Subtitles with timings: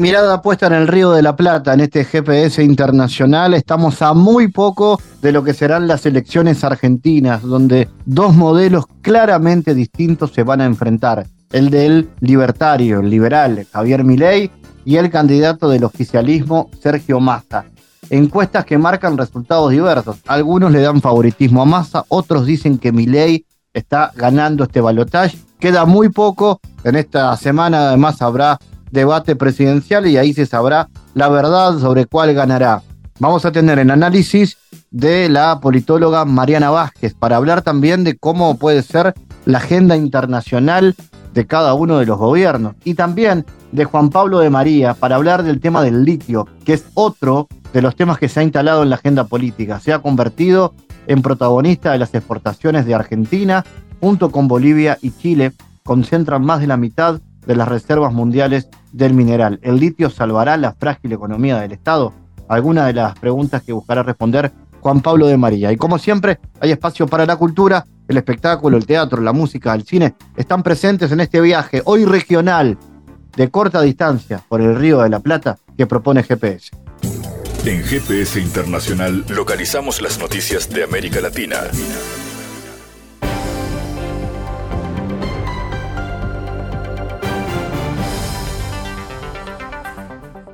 [0.00, 4.48] Mirada puesta en el Río de la Plata, en este GPS internacional, estamos a muy
[4.48, 10.62] poco de lo que serán las elecciones argentinas, donde dos modelos claramente distintos se van
[10.62, 11.26] a enfrentar.
[11.52, 14.50] El del libertario, el liberal, Javier Milei,
[14.86, 17.66] y el candidato del oficialismo, Sergio Massa
[18.08, 20.16] encuestas que marcan resultados diversos.
[20.26, 25.38] Algunos le dan favoritismo a Massa, otros dicen que Milei está ganando este balotaje.
[25.58, 28.58] Queda muy poco, en esta semana además habrá
[28.90, 32.82] debate presidencial y ahí se sabrá la verdad sobre cuál ganará.
[33.18, 34.56] Vamos a tener el análisis
[34.90, 40.94] de la politóloga Mariana Vázquez para hablar también de cómo puede ser la agenda internacional
[41.34, 45.42] de cada uno de los gobiernos y también de Juan Pablo de María para hablar
[45.42, 48.90] del tema del litio, que es otro de los temas que se ha instalado en
[48.90, 49.80] la agenda política.
[49.80, 50.74] Se ha convertido
[51.06, 53.64] en protagonista de las exportaciones de Argentina,
[54.00, 55.52] junto con Bolivia y Chile,
[55.84, 57.20] concentran más de la mitad
[57.50, 59.58] de las reservas mundiales del mineral.
[59.62, 62.14] ¿El litio salvará la frágil economía del Estado?
[62.48, 65.72] Algunas de las preguntas que buscará responder Juan Pablo de María.
[65.72, 69.82] Y como siempre, hay espacio para la cultura, el espectáculo, el teatro, la música, el
[69.82, 70.14] cine.
[70.36, 72.78] Están presentes en este viaje, hoy regional,
[73.36, 76.70] de corta distancia, por el Río de la Plata, que propone GPS.
[77.64, 81.56] En GPS Internacional localizamos las noticias de América Latina.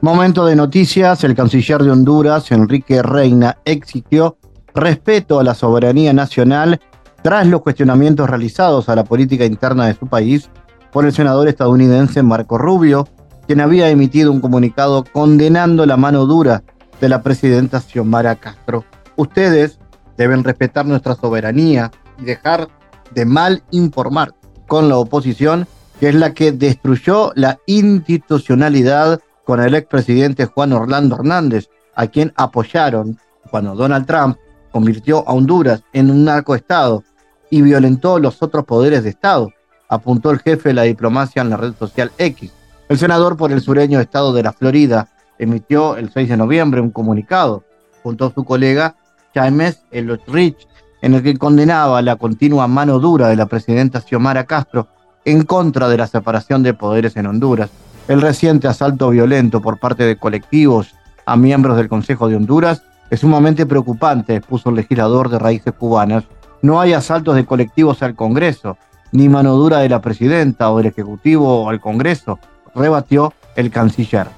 [0.07, 4.39] Momento de noticias, el canciller de Honduras, Enrique Reina, exigió
[4.73, 6.81] respeto a la soberanía nacional
[7.23, 10.49] tras los cuestionamientos realizados a la política interna de su país
[10.93, 13.09] por el senador estadounidense Marco Rubio,
[13.49, 16.63] quien había emitido un comunicado condenando la mano dura
[17.01, 18.85] de la presidenta Xiomara Castro.
[19.17, 19.81] Ustedes
[20.17, 21.91] deben respetar nuestra soberanía
[22.21, 22.69] y dejar
[23.13, 24.35] de mal informar
[24.69, 25.67] con la oposición,
[25.99, 32.33] que es la que destruyó la institucionalidad con el expresidente Juan Orlando Hernández, a quien
[32.37, 33.19] apoyaron
[33.49, 34.37] cuando Donald Trump
[34.73, 37.05] convirtió a Honduras en un narcoestado
[37.49, 39.53] y violentó los otros poderes de Estado,
[39.89, 42.53] apuntó el jefe de la diplomacia en la red social X.
[42.89, 45.09] El senador por el sureño estado de la Florida,
[45.39, 47.63] emitió el 6 de noviembre un comunicado
[48.03, 48.97] junto a su colega
[49.33, 50.67] James Elotrich
[51.03, 54.89] en el que condenaba la continua mano dura de la presidenta Xiomara Castro
[55.25, 57.71] en contra de la separación de poderes en Honduras,
[58.09, 60.95] el reciente asalto violento por parte de colectivos
[61.25, 66.25] a miembros del Consejo de Honduras es sumamente preocupante, expuso el legislador de raíces cubanas.
[66.63, 68.79] No hay asaltos de colectivos al Congreso,
[69.13, 72.39] ni mano dura de la presidenta o del Ejecutivo al Congreso,
[72.75, 74.29] rebatió el canciller.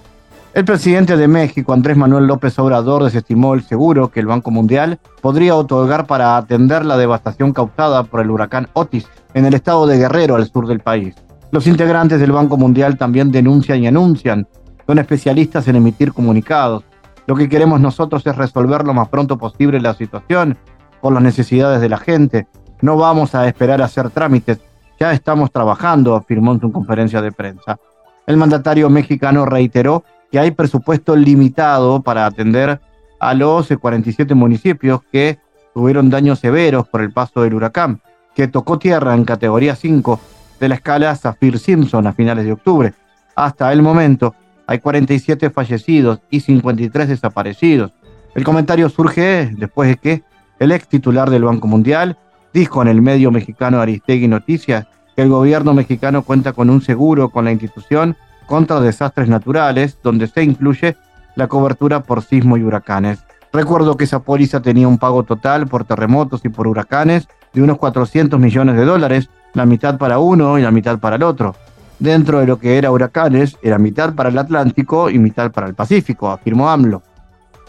[0.54, 4.98] El presidente de México, Andrés Manuel López Obrador, desestimó el seguro que el Banco Mundial
[5.20, 9.98] podría otorgar para atender la devastación causada por el huracán Otis en el estado de
[9.98, 11.14] Guerrero, al sur del país.
[11.50, 14.46] Los integrantes del Banco Mundial también denuncian y anuncian,
[14.86, 16.84] son especialistas en emitir comunicados.
[17.26, 20.58] Lo que queremos nosotros es resolver lo más pronto posible la situación
[21.00, 22.46] por las necesidades de la gente.
[22.82, 24.58] No vamos a esperar a hacer trámites,
[25.00, 27.78] ya estamos trabajando, afirmó en su conferencia de prensa.
[28.26, 32.78] El mandatario mexicano reiteró que hay presupuesto limitado para atender
[33.20, 35.38] a los 47 municipios que
[35.72, 38.02] tuvieron daños severos por el paso del huracán,
[38.34, 40.20] que tocó tierra en categoría 5
[40.60, 42.94] de la escala Zafir-Simpson a finales de octubre.
[43.34, 44.34] Hasta el momento
[44.66, 47.92] hay 47 fallecidos y 53 desaparecidos.
[48.34, 50.22] El comentario surge después de que
[50.58, 52.18] el ex titular del Banco Mundial
[52.52, 57.30] dijo en el medio mexicano Aristegui Noticias que el gobierno mexicano cuenta con un seguro
[57.30, 60.96] con la institución contra desastres naturales, donde se incluye
[61.36, 63.20] la cobertura por sismo y huracanes.
[63.52, 67.78] Recuerdo que esa póliza tenía un pago total por terremotos y por huracanes de unos
[67.78, 71.54] 400 millones de dólares, la mitad para uno y la mitad para el otro.
[71.98, 75.74] Dentro de lo que era huracanes, era mitad para el Atlántico y mitad para el
[75.74, 77.02] Pacífico, afirmó AMLO.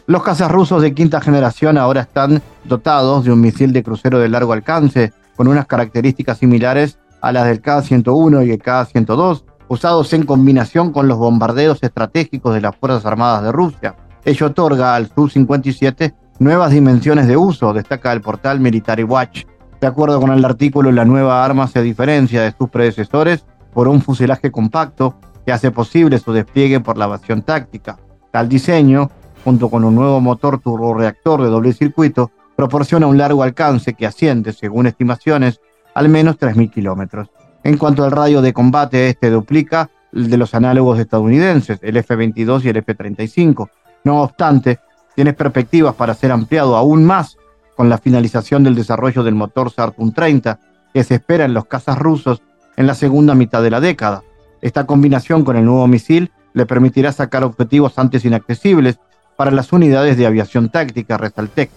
[0.05, 4.29] Los cazas rusos de quinta generación ahora están dotados de un misil de crucero de
[4.29, 10.25] largo alcance, con unas características similares a las del K-101 y el K-102, usados en
[10.25, 13.95] combinación con los bombardeos estratégicos de las Fuerzas Armadas de Rusia.
[14.25, 19.45] Ello otorga al Su-57 nuevas dimensiones de uso, destaca el portal Military Watch.
[19.81, 24.01] De acuerdo con el artículo, la nueva arma se diferencia de sus predecesores por un
[24.01, 25.15] fuselaje compacto
[25.45, 27.97] que hace posible su despliegue por la evasión táctica.
[28.31, 29.09] Tal diseño,
[29.43, 34.51] junto con un nuevo motor turboreactor de doble circuito, proporciona un largo alcance que asciende,
[34.51, 35.61] según estimaciones,
[35.93, 37.29] al menos 3.000 kilómetros.
[37.63, 42.65] En cuanto al radio de combate, este duplica el de los análogos estadounidenses, el F-22
[42.65, 43.69] y el F-35.
[44.03, 44.79] No obstante,
[45.15, 47.37] tiene perspectivas para ser ampliado aún más
[47.79, 50.59] con la finalización del desarrollo del motor Sartun 30,
[50.93, 52.41] que se espera en los cazas rusos
[52.75, 54.21] en la segunda mitad de la década.
[54.61, 58.99] Esta combinación con el nuevo misil le permitirá sacar objetivos antes inaccesibles
[59.37, 61.69] para las unidades de aviación táctica Resaltec.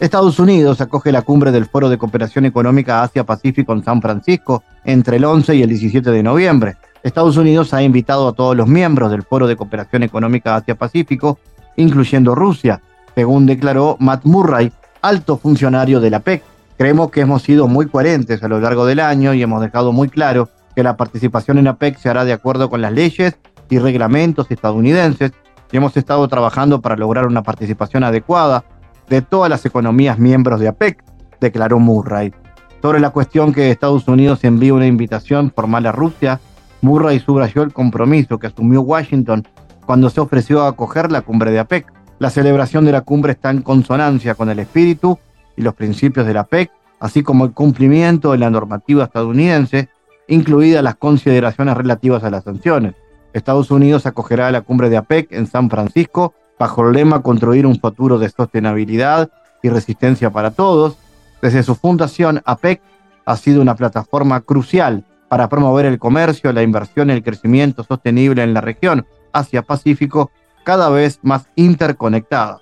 [0.00, 5.18] Estados Unidos acoge la cumbre del Foro de Cooperación Económica Asia-Pacífico en San Francisco entre
[5.18, 6.76] el 11 y el 17 de noviembre.
[7.02, 11.38] Estados Unidos ha invitado a todos los miembros del Foro de Cooperación Económica Asia-Pacífico,
[11.76, 12.80] incluyendo Rusia,
[13.14, 14.72] según declaró Matt Murray,
[15.02, 16.42] alto funcionario de la PEC.
[16.78, 20.08] Creemos que hemos sido muy coherentes a lo largo del año y hemos dejado muy
[20.08, 23.36] claro que la participación en la PEC se hará de acuerdo con las leyes
[23.68, 25.32] y reglamentos estadounidenses
[25.70, 28.64] y hemos estado trabajando para lograr una participación adecuada
[29.08, 31.02] de todas las economías miembros de APEC,
[31.40, 32.32] declaró Murray.
[32.80, 36.40] Sobre la cuestión que Estados Unidos envía una invitación formal a Rusia,
[36.80, 39.46] Murray subrayó el compromiso que asumió Washington
[39.86, 41.86] cuando se ofreció a acoger la cumbre de APEC.
[42.22, 45.18] La celebración de la cumbre está en consonancia con el espíritu
[45.56, 46.70] y los principios de la APEC,
[47.00, 49.88] así como el cumplimiento de la normativa estadounidense,
[50.28, 52.94] incluidas las consideraciones relativas a las sanciones.
[53.32, 57.80] Estados Unidos acogerá la cumbre de APEC en San Francisco bajo el lema Construir un
[57.80, 59.28] futuro de sostenibilidad
[59.60, 60.98] y resistencia para todos.
[61.42, 62.80] Desde su fundación, APEC
[63.26, 68.44] ha sido una plataforma crucial para promover el comercio, la inversión y el crecimiento sostenible
[68.44, 70.30] en la región Asia-Pacífico,
[70.64, 72.60] cada vez más interconectada.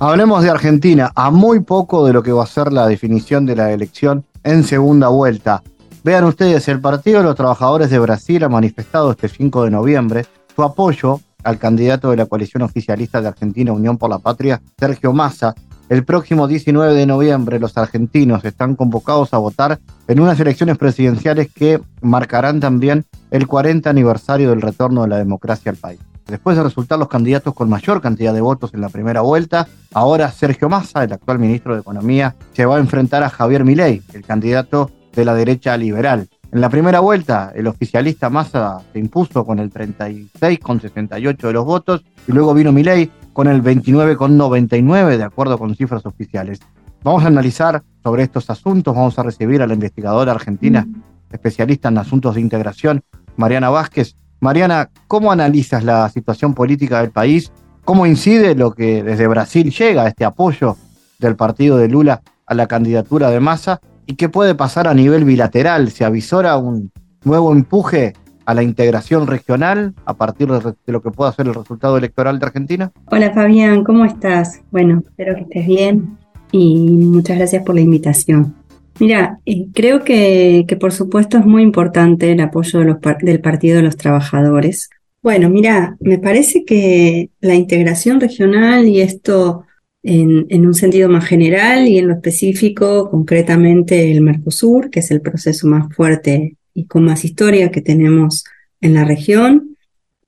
[0.00, 3.56] Hablemos de Argentina, a muy poco de lo que va a ser la definición de
[3.56, 5.64] la elección en segunda vuelta.
[6.04, 10.26] Vean ustedes, el Partido de los Trabajadores de Brasil ha manifestado este 5 de noviembre
[10.54, 15.12] su apoyo al candidato de la coalición oficialista de Argentina Unión por la Patria, Sergio
[15.12, 15.54] Massa.
[15.88, 21.48] El próximo 19 de noviembre los argentinos están convocados a votar en unas elecciones presidenciales
[21.54, 26.00] que marcarán también el 40 aniversario del retorno de la democracia al país.
[26.26, 30.30] Después de resultar los candidatos con mayor cantidad de votos en la primera vuelta, ahora
[30.30, 34.24] Sergio Massa, el actual ministro de Economía, se va a enfrentar a Javier Milei, el
[34.24, 36.28] candidato de la derecha liberal.
[36.52, 42.04] En la primera vuelta, el oficialista Massa se impuso con el 36,68 de los votos
[42.26, 46.60] y luego vino Milei con el 29,99 de acuerdo con cifras oficiales.
[47.02, 50.86] Vamos a analizar sobre estos asuntos, vamos a recibir a la investigadora argentina,
[51.30, 53.02] especialista en asuntos de integración,
[53.36, 57.52] Mariana Vázquez, Mariana, ¿cómo analizas la situación política del país?
[57.84, 60.78] ¿Cómo incide lo que desde Brasil llega, este apoyo
[61.18, 63.78] del partido de Lula a la candidatura de Massa?
[64.06, 65.90] ¿Y qué puede pasar a nivel bilateral?
[65.90, 66.90] ¿Se avisora un
[67.24, 68.14] nuevo empuje
[68.46, 72.46] a la integración regional a partir de, lo que pueda ser el resultado electoral de
[72.46, 72.90] Argentina?
[73.10, 74.62] Hola Fabián, ¿cómo estás?
[74.70, 76.16] Bueno, espero que estés bien
[76.52, 78.54] y muchas gracias por la invitación.
[79.00, 83.96] Mira, eh, creo que, por supuesto es muy importante el apoyo del Partido de los
[83.96, 84.90] Trabajadores.
[85.22, 89.64] Bueno, mira, me parece que la integración regional y esto
[90.02, 95.20] en, un sentido más general y en lo específico, concretamente el Mercosur, que es el
[95.20, 98.44] proceso más fuerte y con más historia que tenemos
[98.80, 99.67] en la región,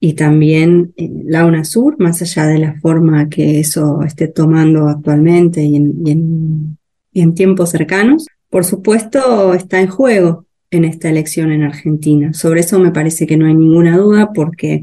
[0.00, 5.62] y también eh, la UNASUR, más allá de la forma que eso esté tomando actualmente
[5.62, 6.78] y en,
[7.12, 12.32] y en tiempos cercanos, por supuesto, está en juego en esta elección en Argentina.
[12.32, 14.82] Sobre eso me parece que no hay ninguna duda porque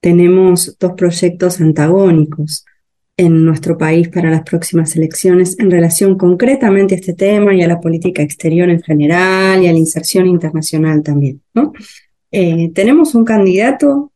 [0.00, 2.64] tenemos dos proyectos antagónicos
[3.16, 7.68] en nuestro país para las próximas elecciones en relación concretamente a este tema y a
[7.68, 11.42] la política exterior en general y a la inserción internacional también.
[12.32, 14.09] Eh, tenemos un candidato,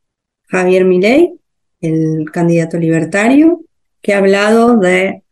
[0.55, 1.33] Javier Milei,
[1.81, 3.63] el candidato libertario,
[4.01, 5.23] que ha hablado de,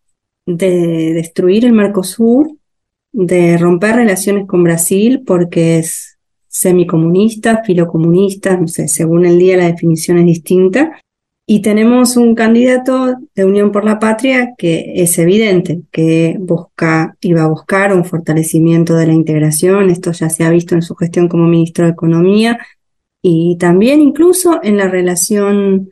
[0.46, 2.56] de destruir el Mercosur
[3.12, 9.66] de romper relaciones con Brasil porque es semicomunista, filocomunista, no sé, según el día la
[9.66, 11.00] definición es distinta.
[11.46, 17.32] Y tenemos un candidato de Unión por la Patria que es evidente que busca y
[17.32, 19.88] va a buscar un fortalecimiento de la integración.
[19.90, 22.58] Esto ya se ha visto en su gestión como ministro de Economía
[23.22, 25.90] y también incluso en la relación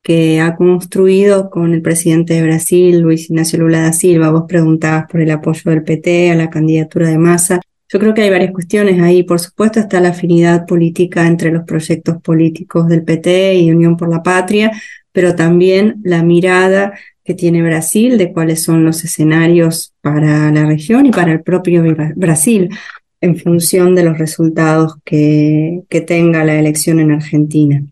[0.00, 4.30] que ha construido con el presidente de Brasil, Luis Ignacio Lula da Silva.
[4.30, 7.60] Vos preguntabas por el apoyo del PT a la candidatura de Massa.
[7.92, 9.24] Yo creo que hay varias cuestiones ahí.
[9.24, 14.08] Por supuesto está la afinidad política entre los proyectos políticos del PT y Unión por
[14.08, 14.70] la Patria,
[15.10, 16.94] pero también la mirada
[17.24, 21.84] que tiene Brasil de cuáles son los escenarios para la región y para el propio
[22.14, 22.70] Brasil
[23.20, 27.82] en función de los resultados que, tenga la elección en Argentina.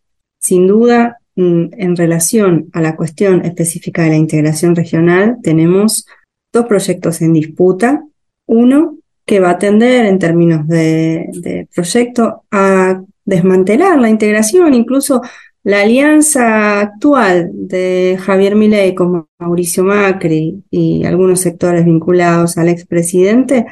[0.41, 6.07] Sin duda, mm, en relación a la cuestión específica de la integración regional, tenemos
[6.53, 8.05] dos proyectos en disputa.
[8.47, 15.21] Uno que va a tender en términos de, de proyecto a desmantelar la integración, incluso
[15.65, 23.67] la alianza actual de Javier Milei con Mauricio Macri y algunos sectores vinculados al expresidente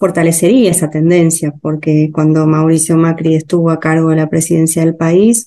[0.00, 5.46] fortalecería esa tendencia, porque cuando Mauricio Macri estuvo a cargo de la presidencia del país,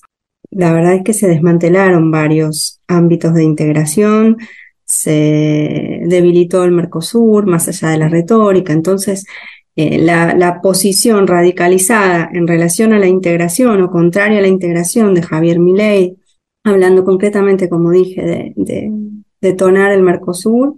[0.50, 4.38] la verdad es que se desmantelaron varios ámbitos de integración,
[4.84, 9.26] se debilitó el Mercosur más allá de la retórica, entonces
[9.74, 15.22] eh, la, posición radicalizada en relación a la integración o contraria a la integración de
[15.22, 16.16] Javier Milei,
[16.62, 18.92] hablando concretamente, como dije, de, de,
[19.40, 20.76] detonar el Mercosur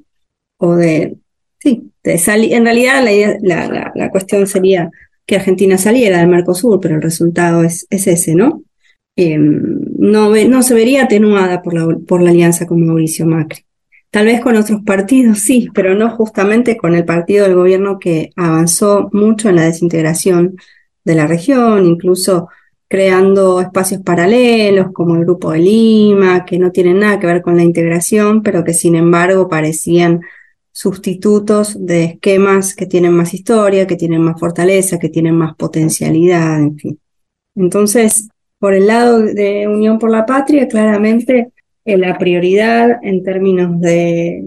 [0.59, 1.19] o de,
[1.67, 3.05] sí, en realidad
[3.43, 4.91] la, la, cuestión sería
[5.27, 8.63] que Argentina saliera del Mercosur, pero el resultado es, es ese, ¿no?
[9.17, 13.65] Em, no, no se vería atenuada por la, por la alianza con Mauricio Macri.
[14.11, 18.31] Tal vez con otros partidos sí, pero no justamente con el partido del gobierno que
[18.37, 20.57] avanzó mucho en la desintegración
[21.05, 22.49] de la región, incluso
[22.89, 27.57] creando espacios paralelos como el Grupo de Lima, que no tienen nada que ver con
[27.57, 30.21] la integración, pero que sin embargo parecían
[30.77, 36.61] sustitutos de esquemas que tienen más historia, que tienen más fortaleza, que tienen más potencialidad,
[36.61, 37.01] en fin.
[37.55, 38.29] Entonces,
[38.59, 41.51] por el lado de Unión por la Patria, claramente
[41.87, 44.45] la prioridad en términos de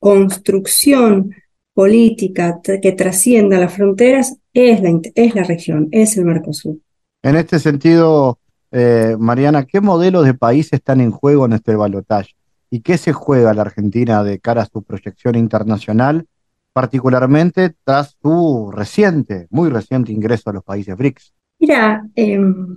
[0.00, 1.36] construcción
[1.72, 6.78] política que trascienda las fronteras es la, es la región, es el Mercosur.
[7.22, 8.40] En este sentido,
[8.72, 12.34] eh, Mariana, ¿qué modelos de país están en juego en este balotaje?
[12.70, 16.26] ¿Y qué se juega la Argentina de cara a su proyección internacional,
[16.72, 21.34] particularmente tras su reciente, muy reciente ingreso a los países BRICS?
[21.58, 22.76] Mira, em,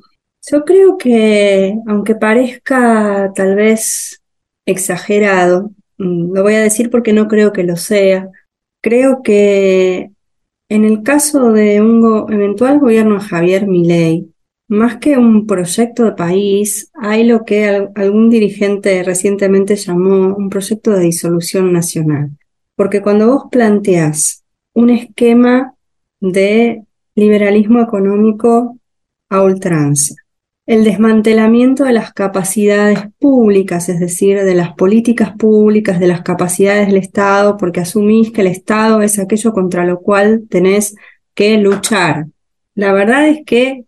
[0.51, 4.21] yo creo que, aunque parezca tal vez
[4.65, 8.29] exagerado, mm, lo voy a decir porque no creo que lo sea,
[8.81, 10.09] creo que
[10.69, 14.32] en el caso de un eventual gobierno de Javier Milei,
[14.73, 20.91] más que un proyecto de país, hay lo que algún dirigente recientemente llamó un proyecto
[20.91, 22.31] de disolución nacional.
[22.75, 25.75] Porque cuando vos planteás un esquema
[26.19, 26.83] de
[27.15, 28.77] liberalismo económico
[29.29, 30.15] a ultranza,
[30.65, 36.87] el desmantelamiento de las capacidades públicas, es decir, de las políticas públicas, de las capacidades
[36.87, 40.95] del Estado, porque asumís que el Estado es aquello contra lo cual tenés
[41.33, 42.27] que luchar.
[42.75, 43.85] La verdad es que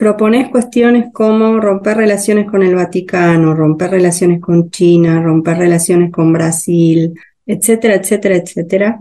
[0.00, 6.32] proponés cuestiones como romper relaciones con el Vaticano, romper relaciones con China, romper relaciones con
[6.32, 7.12] Brasil,
[7.44, 9.00] etcétera, etcétera, etcétera.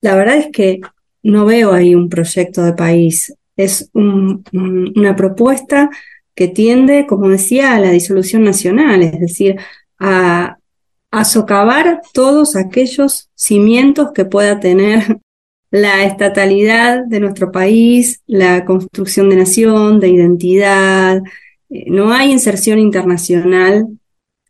[0.00, 0.80] La verdad es que
[1.22, 3.32] no veo ahí un proyecto de país.
[3.54, 5.88] Es una propuesta
[6.34, 9.60] que tiende, como decía, a la disolución nacional, es decir,
[10.00, 10.58] a,
[11.24, 15.20] socavar todos aquellos cimientos que pueda tener
[15.74, 21.20] la estatalidad de nuestro país, la construcción de nación, de identidad.
[21.68, 23.88] Eh, no hay inserción internacional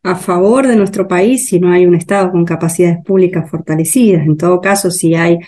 [0.02, 4.26] a favor de nuestro país si no hay un Estado con capacidades públicas fortalecidas.
[4.26, 5.38] En todo caso, si hay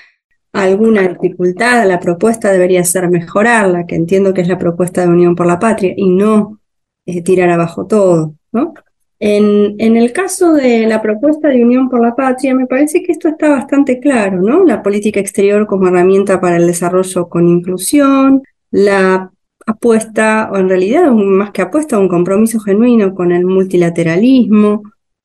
[0.55, 5.37] alguna dificultad, la propuesta debería ser mejorarla, que entiendo que es la propuesta de Unión
[5.37, 6.59] por la Patria, y no
[7.05, 8.35] eh, tirar abajo todo.
[8.51, 8.73] ¿no?
[9.19, 13.29] En, el caso de la propuesta de Unión por la Patria, me parece que esto
[13.29, 14.65] está bastante claro, ¿no?
[14.65, 19.31] La política exterior como herramienta para el desarrollo con inclusión, la
[19.67, 24.83] apuesta, o en realidad más que apuesta, un compromiso genuino con el multilateralismo,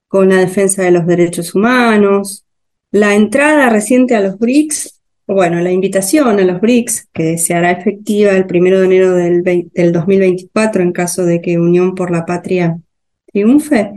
[0.07, 2.45] con la defensa de los derechos humanos,
[2.91, 5.01] la entrada reciente a los BRICS
[5.33, 9.91] bueno, la invitación a los BRICS, que se hará efectiva el primero de enero del,
[9.93, 12.77] 2024 en caso de que Unión por la Patria
[13.31, 13.91] triunfe,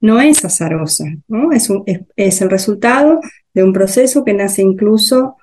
[0.00, 1.52] no es azarosa, ¿no?
[1.52, 1.68] Es,
[2.16, 3.20] es, el resultado
[3.54, 5.36] de un proceso que nace incluso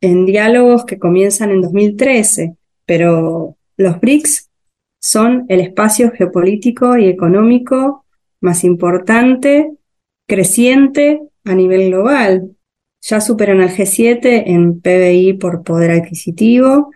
[0.00, 4.50] en diálogos que comienzan en 2013, pero los BRICS
[5.00, 8.04] son el espacio geopolítico y económico
[8.40, 9.72] más importante,
[10.26, 12.56] creciente a nivel global
[13.06, 16.90] ya superan al G7 en PBI por poder adquisitivo.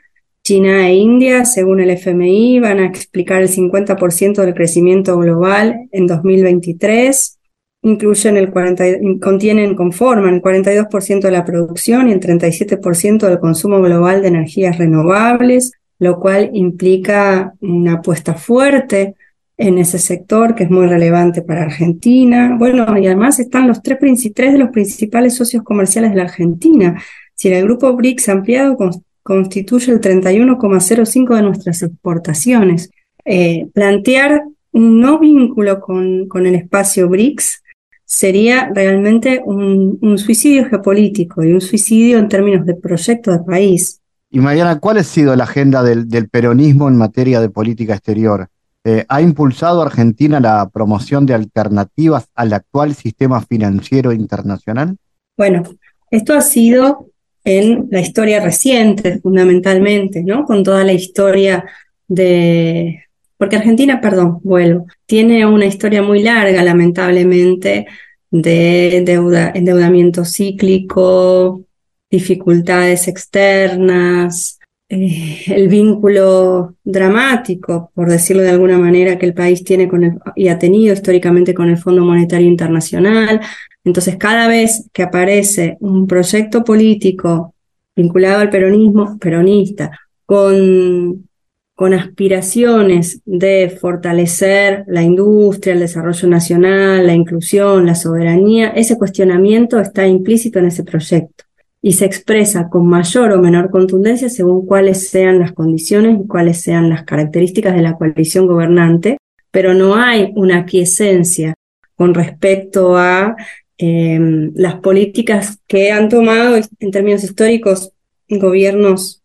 [0.50, 6.08] China e India, según el FMI, van a explicar el 50% del crecimiento global en
[6.08, 7.38] 2023.
[7.82, 8.84] Incluyen el 40,
[9.20, 14.76] contienen, conforman el 42% de la producción y el 37% del consumo global de energías
[14.76, 19.14] renovables, lo cual implica una apuesta fuerte
[19.56, 22.56] en ese sector que es muy relevante para Argentina.
[22.58, 23.98] Bueno, y además están los tres,
[24.34, 27.00] tres de los principales socios comerciales de la Argentina.
[27.36, 28.76] Si el grupo BRICS ampliado
[29.22, 32.90] constituye el 31,05 de nuestras exportaciones.
[33.24, 37.62] Eh, plantear un no vínculo con, con, el espacio BRICS
[38.04, 44.00] sería realmente un, un, suicidio geopolítico y un suicidio en términos de proyecto de país.
[44.30, 48.48] Y Mariana, ¿cuál ha sido la agenda del, del peronismo en materia de política exterior?
[48.84, 54.96] Eh, ¿Ha impulsado Argentina la promoción de alternativas al actual sistema financiero internacional?
[55.36, 55.62] Bueno,
[56.10, 57.09] esto ha sido
[57.44, 60.44] en la historia reciente, fundamentalmente, ¿no?
[60.44, 61.64] Con toda la historia
[62.08, 63.04] de...
[63.36, 67.86] Porque Argentina, perdón, vuelvo, tiene una historia muy larga, lamentablemente,
[68.30, 71.62] de deuda, endeudamiento cíclico,
[72.10, 79.88] dificultades externas, eh, el vínculo dramático, por decirlo de alguna manera, que el país tiene
[79.88, 83.40] con el, y ha tenido históricamente con el Fondo Monetario Internacional.
[83.84, 87.54] Entonces, cada vez que aparece un proyecto político
[87.96, 89.90] vinculado al peronismo, peronista,
[90.26, 91.28] con,
[91.74, 99.80] con aspiraciones de fortalecer la industria, el desarrollo nacional, la inclusión, la soberanía, ese cuestionamiento
[99.80, 101.44] está implícito en ese proyecto
[101.82, 106.60] y se expresa con mayor o menor contundencia según cuáles sean las condiciones y cuáles
[106.60, 109.16] sean las características de la coalición gobernante,
[109.50, 111.54] pero no hay una quiesencia
[111.96, 113.36] con respecto a
[113.80, 117.92] em, las políticas que han tomado en términos históricos
[118.28, 119.22] gobiernos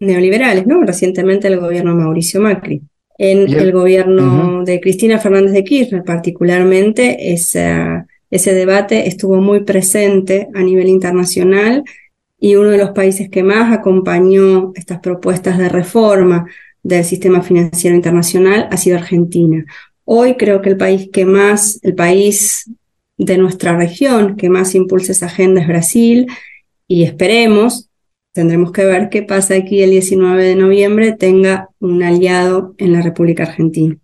[0.00, 0.82] neoliberales, ¿no?
[0.82, 2.82] Recientemente el gobierno Mauricio Macri.
[3.16, 10.48] En el, gobierno de Cristina Fernández de Kirchner, particularmente, esa ese debate estuvo muy presente
[10.54, 11.84] a nivel internacional
[12.40, 16.44] y uno de los países que más acompañó estas propuestas de reforma
[16.82, 19.64] del sistema financiero internacional ha sido Argentina.
[20.04, 22.68] Hoy creo que el país que más, el país
[23.16, 26.26] de nuestra región que más impulsa esa agenda es Brasil
[26.88, 27.90] y esperemos,
[28.32, 33.02] tendremos que ver qué pasa aquí el 19 de noviembre, tenga un aliado en la
[33.02, 33.96] República Argentina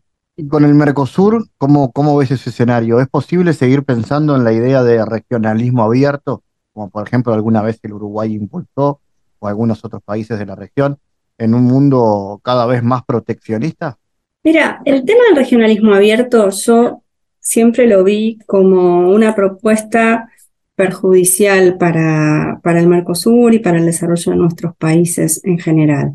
[0.48, 3.00] con el Mercosur, ¿cómo, ¿cómo ves ese escenario?
[3.00, 6.42] ¿Es posible seguir pensando en la idea de regionalismo abierto,
[6.72, 9.00] como por ejemplo alguna vez el Uruguay impulsó,
[9.38, 10.98] o algunos otros países de la región,
[11.38, 13.98] en un mundo cada vez más proteccionista?
[14.44, 17.02] Mira, el tema del regionalismo abierto yo
[17.50, 20.30] siempre lo vi como una propuesta
[20.76, 26.12] perjudicial para, para el Mercosur y para el desarrollo de nuestros países en general.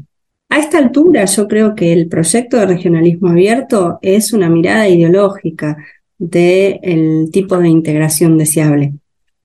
[0.50, 5.78] A esta altura yo creo que el proyecto de regionalismo abierto es una mirada ideológica
[6.17, 8.93] del tipo de integración deseable.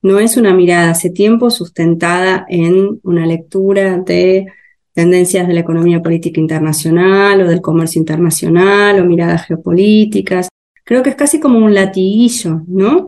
[0.01, 4.47] No es una mirada hace tiempo sustentada en una lectura de
[4.93, 10.49] tendencias de la economía política internacional o del comercio internacional o miradas geopolíticas.
[10.85, 13.07] Creo que es casi como un latiguillo, ¿no?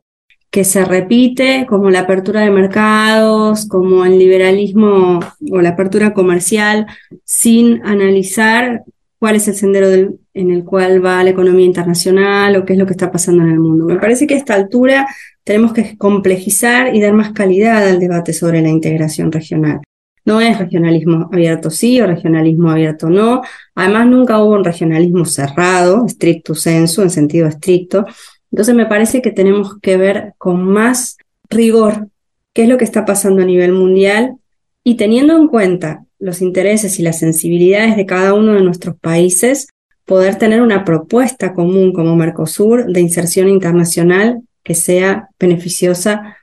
[0.53, 5.19] que se repite como la apertura de mercados, como el liberalismo
[5.51, 6.85] o la apertura comercial,
[7.25, 8.83] sin analizar
[9.17, 12.85] cuál es el sendero en el cual va la economía internacional o qué es lo
[12.85, 13.85] que está pasando en el mundo.
[13.85, 15.07] Me parece que a esta altura
[15.43, 19.81] tenemos que complejizar y dar más calidad al debate sobre la integración regional.
[20.25, 23.41] No es regionalismo abierto sí o regionalismo abierto no.
[23.75, 28.05] Además, nunca hubo un regionalismo cerrado, stricto sensu, en sentido estricto,
[28.53, 31.17] entonces me parece que tenemos que ver con más
[31.49, 32.09] rigor
[32.53, 34.35] qué es lo que está pasando a nivel mundial
[34.83, 39.69] y teniendo en cuenta los intereses y las sensibilidades de cada uno de nuestros países,
[40.05, 46.37] poder tener una propuesta común como Mercosur de inserción internacional que sea beneficiosa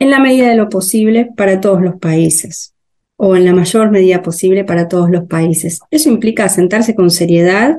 [0.00, 2.71] en la medida de lo posible para todos los países
[3.24, 5.78] o en la mayor medida posible para todos los países.
[5.92, 7.76] Eso implica sentarse con seriedad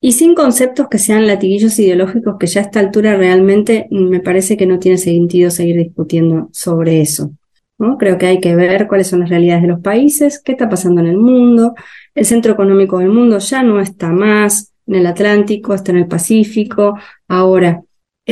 [0.00, 4.56] y sin conceptos que sean latiguillos ideológicos que ya a esta altura realmente me parece
[4.56, 7.30] que no tiene sentido seguir discutiendo sobre eso.
[7.78, 7.98] ¿no?
[7.98, 11.02] Creo que hay que ver cuáles son las realidades de los países, qué está pasando
[11.02, 11.74] en el mundo.
[12.14, 16.08] El centro económico del mundo ya no está más en el Atlántico, está en el
[16.08, 16.98] Pacífico.
[17.28, 17.82] Ahora,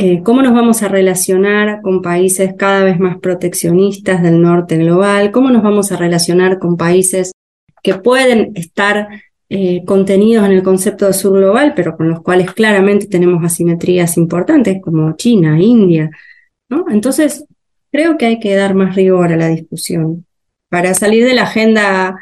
[0.01, 5.31] eh, ¿cómo nos vamos a relacionar con países cada vez más proteccionistas del norte global?
[5.31, 7.33] ¿Cómo nos vamos a relacionar con países
[7.83, 9.09] que pueden estar
[9.49, 14.15] eh, contenidos en el concepto de sur global, pero con los cuales claramente tenemos asimetrías
[14.15, 16.09] importantes, como China, India.
[16.69, 16.85] ¿no?
[16.89, 17.43] Entonces,
[17.91, 20.25] creo que hay que dar más rigor a la discusión
[20.69, 22.15] para salir de la agenda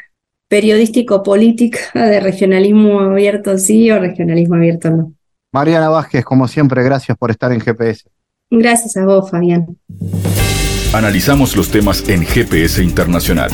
[0.47, 5.16] periodístico-política de regionalismo abierto sí o regionalismo abierto no.
[5.57, 8.03] Mariana Vázquez, como siempre, gracias por estar en GPS.
[8.51, 9.65] Gracias a vos, Fabián.
[10.93, 13.49] Analizamos los temas en GPS Internacional.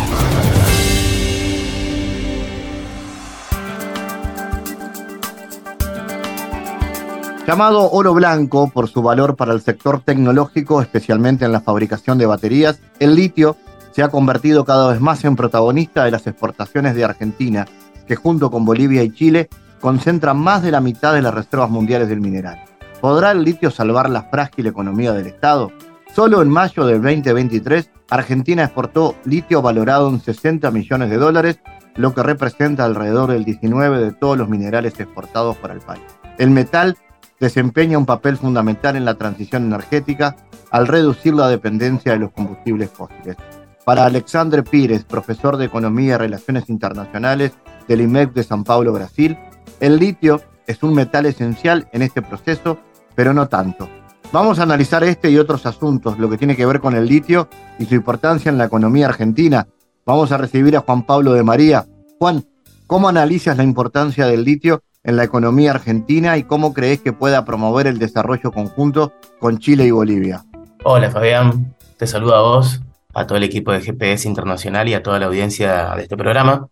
[7.47, 12.25] Llamado oro blanco por su valor para el sector tecnológico, especialmente en la fabricación de
[12.25, 13.55] baterías, el litio
[13.93, 17.65] se ha convertido cada vez más en protagonista de las exportaciones de Argentina,
[18.05, 19.47] que junto con Bolivia y Chile
[19.83, 22.63] concentran más de la mitad de las reservas mundiales del mineral.
[23.01, 25.73] ¿Podrá el litio salvar la frágil economía del Estado?
[26.15, 31.59] Solo en mayo del 2023, Argentina exportó litio valorado en 60 millones de dólares,
[31.97, 36.03] lo que representa alrededor del 19 de todos los minerales exportados por el país.
[36.37, 36.95] El metal
[37.41, 40.37] desempeña un papel fundamental en la transición energética
[40.71, 43.35] al reducir la dependencia de los combustibles fósiles.
[43.83, 47.51] Para Alexandre Pires, profesor de Economía y Relaciones Internacionales
[47.89, 49.37] del IMEC de San Paulo, Brasil,
[49.83, 52.77] el litio es un metal esencial en este proceso,
[53.15, 53.89] pero no tanto.
[54.31, 57.49] Vamos a analizar este y otros asuntos, lo que tiene que ver con el litio
[57.77, 59.67] y su importancia en la economía argentina.
[60.05, 61.85] Vamos a recibir a Juan Pablo de María.
[62.17, 62.45] Juan,
[62.87, 67.43] ¿cómo analizas la importancia del litio en la economía argentina y cómo crees que pueda
[67.43, 70.45] promover el desarrollo conjunto con Chile y Bolivia?
[70.85, 72.79] Hola Fabián, te saludo a vos,
[73.13, 76.69] a todo el equipo de GPS Internacional y a toda la audiencia de este programa.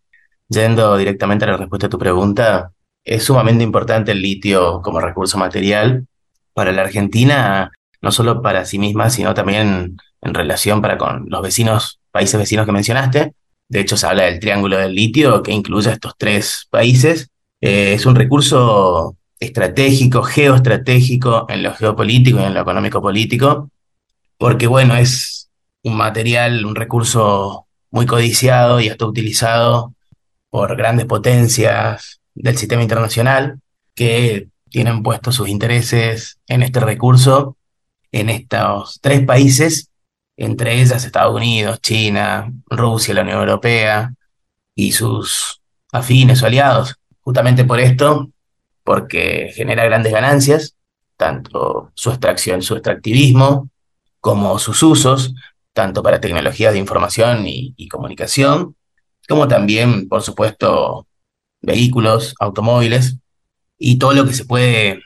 [0.48, 2.72] Yendo directamente a la respuesta a tu pregunta,
[3.04, 6.08] es sumamente importante el litio como recurso material
[6.54, 11.42] para la Argentina, no solo para sí misma, sino también en relación para con los
[11.42, 13.34] vecinos, países vecinos que mencionaste.
[13.70, 17.94] De hecho, se habla del triángulo del litio que incluye a estos tres países eh,
[17.94, 23.70] es un recurso estratégico, geoestratégico en lo geopolítico y en lo económico político,
[24.38, 25.50] porque bueno, es
[25.84, 29.94] un material, un recurso muy codiciado y hasta utilizado
[30.50, 33.60] por grandes potencias del sistema internacional
[33.96, 37.58] que tienen puestos sus intereses en este recurso
[38.12, 39.90] en estos tres países,
[40.38, 44.14] entre ellas Estados Unidos, China, Rusia, la Unión Europea
[44.76, 46.96] y sus afines o aliados.
[47.22, 48.30] Justamente por esto,
[48.84, 50.76] porque genera grandes ganancias,
[51.18, 53.70] tanto su extracción, su extractivismo,
[54.20, 55.34] como sus usos,
[55.74, 58.76] tanto para tecnologías de información y, comunicación,
[59.28, 61.08] como también, por supuesto,
[61.62, 63.18] vehículos, automóviles,
[63.78, 65.02] y todo lo que se puede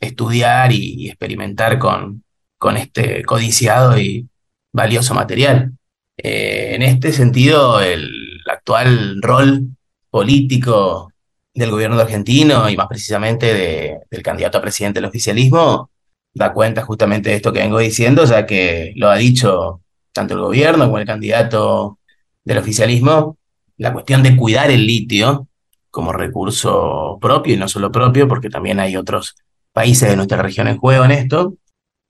[0.00, 2.24] estudiar y, experimentar con,
[2.58, 4.28] con este codiciado y
[4.72, 5.72] valioso material.
[6.16, 8.10] Eh, en este sentido, el
[8.50, 9.68] actual rol
[10.10, 11.12] político
[11.54, 15.90] del gobierno argentino y más precisamente del candidato a presidente del oficialismo
[16.32, 20.40] da cuenta justamente de esto que vengo diciendo, ya que lo ha dicho tanto el
[20.40, 21.98] gobierno como el candidato
[22.44, 23.36] del oficialismo,
[23.76, 25.48] la cuestión de cuidar el litio
[25.90, 29.36] como recurso propio y no solo propio, porque también hay otros
[29.72, 31.54] países de nuestra región en juego en esto,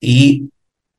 [0.00, 0.50] y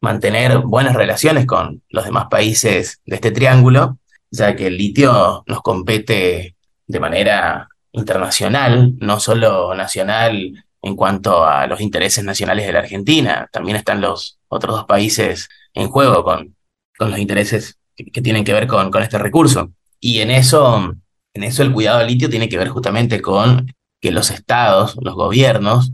[0.01, 3.99] mantener buenas relaciones con los demás países de este triángulo,
[4.31, 6.55] ya que el litio nos compete
[6.87, 13.47] de manera internacional, no solo nacional en cuanto a los intereses nacionales de la Argentina,
[13.51, 16.55] también están los otros dos países en juego con,
[16.97, 19.71] con los intereses que, tienen que ver con, con, este recurso.
[19.99, 20.95] Y en eso,
[21.33, 25.15] en eso el cuidado del litio tiene que ver justamente con que los estados, los
[25.15, 25.91] gobiernos,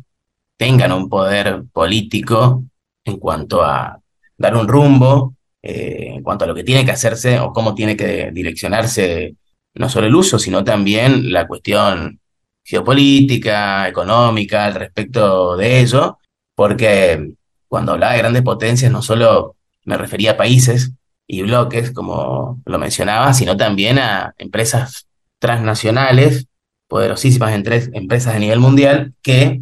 [0.58, 2.64] tengan un poder político
[3.06, 4.00] en cuanto a
[4.38, 7.96] dar un rumbo, eh, en cuanto a lo que tiene que hacerse o cómo tiene
[7.96, 9.36] que direccionarse
[9.76, 12.20] no solo el uso, sino también la cuestión
[12.64, 16.18] geopolítica, económica, al respecto de ello,
[16.56, 17.34] porque
[17.68, 20.92] cuando hablaba de grandes potencias no solo me refería a países
[21.28, 25.08] y bloques, como lo mencionaba, sino también a empresas
[25.40, 26.48] transnacionales,
[26.88, 29.62] poderosísimas empresas a nivel mundial, que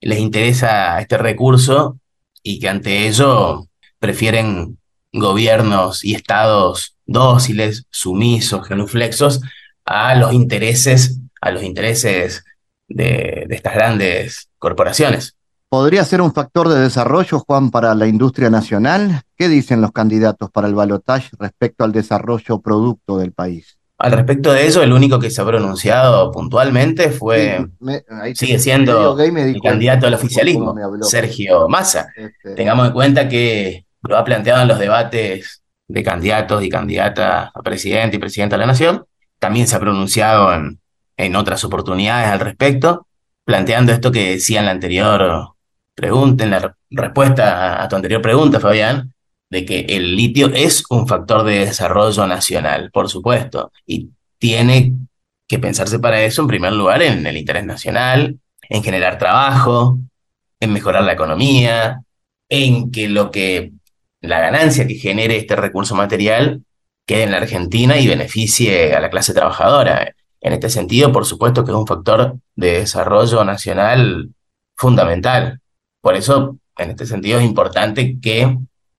[0.00, 1.98] les interesa este recurso
[2.42, 3.66] y que ante ello
[3.98, 4.78] prefieren
[5.12, 9.40] gobiernos y estados dóciles, sumisos, genuflexos
[9.84, 12.44] a los intereses, a los intereses
[12.88, 15.34] de, estas grandes corporaciones.
[15.68, 19.22] ¿Podría ser un factor de desarrollo, Juan, para la industria nacional?
[19.36, 23.78] ¿Qué dicen los candidatos para el balotaje respecto al desarrollo producto del país?
[23.98, 27.66] Al respecto de eso, el único que se ha pronunciado puntualmente fue,
[28.34, 32.08] sigue siendo el candidato al oficialismo, Sergio Massa.
[32.14, 37.50] Este, Tengamos en cuenta que lo ha planteado en los debates de candidatos y candidatas
[37.54, 39.06] a presidente y presidenta de la nación.
[39.38, 40.78] También se ha pronunciado en,
[41.16, 43.06] en otras oportunidades al respecto,
[43.44, 45.54] planteando esto que decía en la anterior
[45.94, 49.14] pregunta, en la respuesta a tu anterior pregunta, Fabián,
[49.50, 54.94] de que el litio es un factor de desarrollo nacional, por supuesto, y tiene
[55.46, 59.98] que pensarse para eso, en primer lugar, en el interés nacional, en generar trabajo,
[60.60, 62.02] en mejorar la economía,
[62.48, 63.72] en que lo que
[64.20, 66.62] la ganancia que genere este recurso material
[67.06, 70.14] quede en la Argentina y beneficie a la clase trabajadora.
[70.40, 74.30] En este sentido, por supuesto que es un factor de desarrollo nacional
[74.76, 75.60] fundamental,
[76.00, 78.56] por eso, en este sentido, es importante que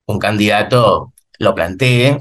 [0.08, 2.18] un candidato lo plantee,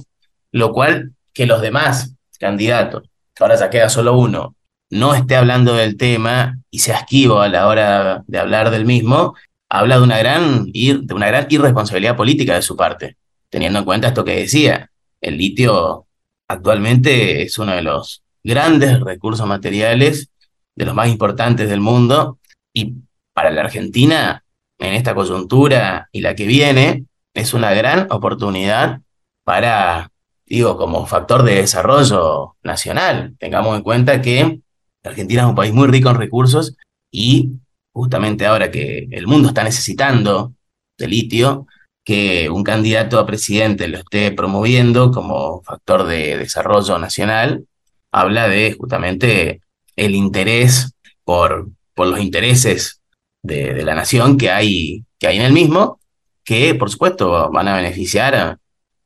[0.52, 3.08] lo cual que los demás candidatos,
[3.40, 4.54] ahora ya queda solo uno,
[4.90, 9.34] no esté hablando del tema y sea esquivo a la hora de hablar del mismo,
[9.68, 13.16] habla de una gran, de una gran irresponsabilidad política de su parte,
[13.48, 14.90] teniendo en cuenta esto que decía.
[15.20, 16.06] El litio
[16.48, 20.28] actualmente es uno de los grandes recursos materiales,
[20.76, 22.38] de los más importantes del mundo,
[22.72, 22.94] y
[23.32, 24.44] para la Argentina,
[24.78, 29.00] en esta coyuntura y la que viene, es una gran oportunidad
[29.44, 30.10] para,
[30.46, 33.36] digo, como factor de desarrollo nacional.
[33.38, 34.60] Tengamos en cuenta que
[35.04, 36.76] Argentina es un país muy rico en recursos
[37.10, 37.50] y
[37.92, 40.54] justamente ahora que el mundo está necesitando
[40.98, 41.66] de litio,
[42.04, 47.66] que un candidato a presidente lo esté promoviendo como factor de desarrollo nacional,
[48.12, 49.60] habla de justamente
[49.96, 50.94] el interés
[51.24, 53.02] por, por los intereses
[53.42, 56.00] de, la nación que hay, que hay en el mismo,
[56.46, 58.58] que por supuesto van a beneficiar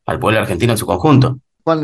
[0.06, 1.40] al pueblo argentino en su conjunto.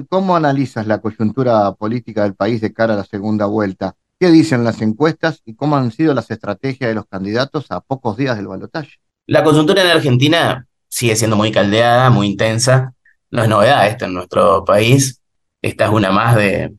[0.09, 3.95] ¿Cómo analizas la coyuntura política del país de cara a la segunda vuelta?
[4.21, 8.17] ¿Qué dicen las encuestas y cómo han sido las estrategias de los candidatos a pocos
[8.17, 8.99] días del balotaje?
[9.27, 12.95] La coyuntura en Argentina sigue siendo muy caldeada, muy intensa.
[13.31, 15.21] No es novedad esto en nuestro país.
[15.63, 16.75] Esta es una más de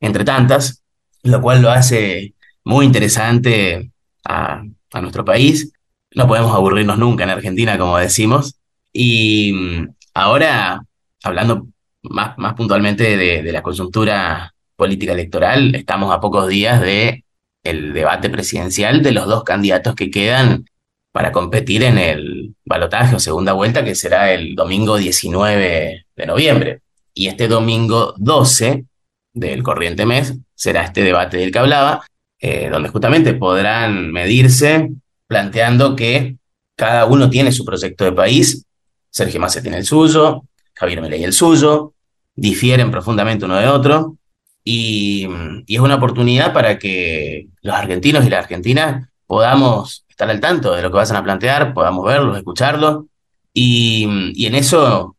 [0.00, 0.82] entre tantas,
[1.22, 3.92] lo cual lo hace muy interesante
[4.24, 5.72] a, a nuestro país.
[6.14, 8.56] No podemos aburrirnos nunca en Argentina, como decimos.
[8.92, 10.82] Y mm, ahora,
[11.22, 11.68] hablando
[12.02, 17.24] más, más puntualmente de, la coyuntura política electoral, estamos a pocos días de
[17.64, 20.66] debate presidencial de los dos candidatos que quedan
[21.12, 26.80] para competir en el balotaje o segunda vuelta, que será el domingo 19 de noviembre.
[27.14, 28.86] Y este domingo 12
[29.34, 32.04] del corriente mes será este debate del que hablaba,
[32.40, 34.90] eh, donde justamente podrán medirse
[35.32, 36.36] planteando que
[36.76, 38.66] cada uno tiene su proyecto de país,
[39.08, 40.42] Sergio Massa tiene el suyo,
[40.74, 41.94] Javier Milei el suyo,
[42.34, 44.18] difieren profundamente uno de otro,
[44.62, 45.26] y,
[45.66, 50.82] es una oportunidad para que los argentinos y las argentinas podamos estar al tanto de
[50.82, 53.06] lo que vayan a plantear, podamos verlos, escucharlos,
[53.54, 55.16] y, y en eso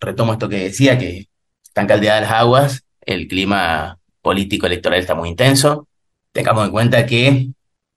[0.00, 1.28] retomo esto que decía, que
[1.62, 5.86] están caldeadas las aguas, el clima político electoral está muy intenso.
[6.32, 7.50] Tengamos en cuenta que,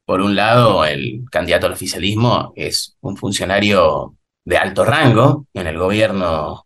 [0.05, 5.77] por un lado, el candidato al oficialismo es un funcionario de alto rango en el
[5.77, 6.65] gobierno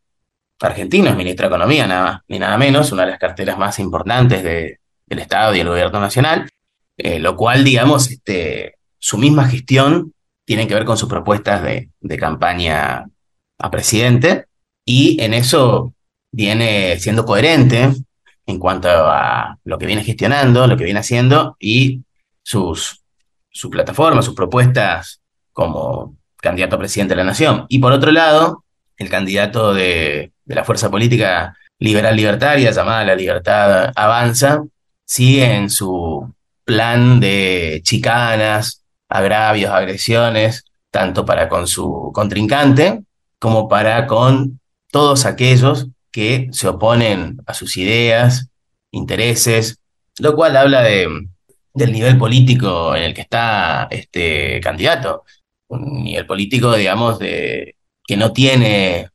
[0.60, 4.44] argentino, es ministro de Economía, nada ni nada menos, una de las carteras más importantes
[4.44, 6.50] de, del Estado y el gobierno nacional,
[6.98, 12.18] eh, lo cual, digamos, este, su misma gestión tiene que ver con sus propuestas de
[12.18, 13.06] campaña
[13.58, 14.46] a presidente,
[14.84, 15.94] y en eso
[16.32, 17.92] viene siendo coherente
[18.48, 22.02] en cuanto a lo que viene gestionando, lo que viene haciendo y
[22.42, 23.04] sus,
[23.52, 25.22] su plataforma, sus propuestas
[25.54, 27.66] como candidato a presidente de la nación.
[27.70, 28.64] Y por otro lado,
[28.98, 34.64] el candidato de, la fuerza política liberal libertaria, llamada La Libertad Avanza,
[35.06, 36.34] sigue en su
[36.66, 43.04] plan de chicanas, agravios, agresiones, tanto para con su contrincante
[43.40, 44.60] como para con
[44.92, 48.50] todos aquellos que se oponen a sus ideas,
[48.92, 49.80] intereses,
[50.18, 51.08] lo cual habla de,
[51.80, 55.24] del nivel político en el que está este candidato.
[55.70, 59.10] Un nivel político, digamos, de, que no tiene,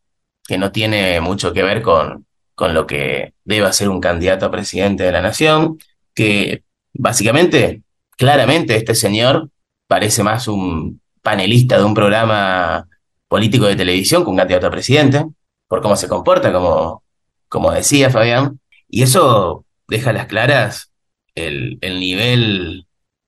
[0.46, 4.50] que no tiene mucho que ver con, con lo que debe ser un candidato a
[4.50, 5.78] presidente de la nación,
[6.14, 7.82] que básicamente,
[8.16, 9.50] claramente, este señor
[9.86, 12.88] parece más un panelista de un programa
[13.28, 15.24] político de televisión que un candidato a presidente
[15.68, 17.02] por cómo se comporta, como,
[17.48, 20.92] como decía Fabián, y eso deja las claras
[21.34, 22.86] el, el nivel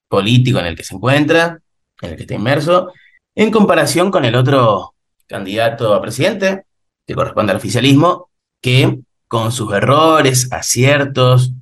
[0.08, 1.60] político en el que se encuentra,
[2.00, 2.92] en el que está inmerso,
[3.34, 4.94] en comparación con el otro
[5.26, 6.64] candidato a presidente,
[7.06, 11.52] que corresponde al oficialismo, que con sus errores, aciertos,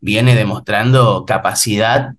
[0.00, 2.14] viene demostrando capacidad,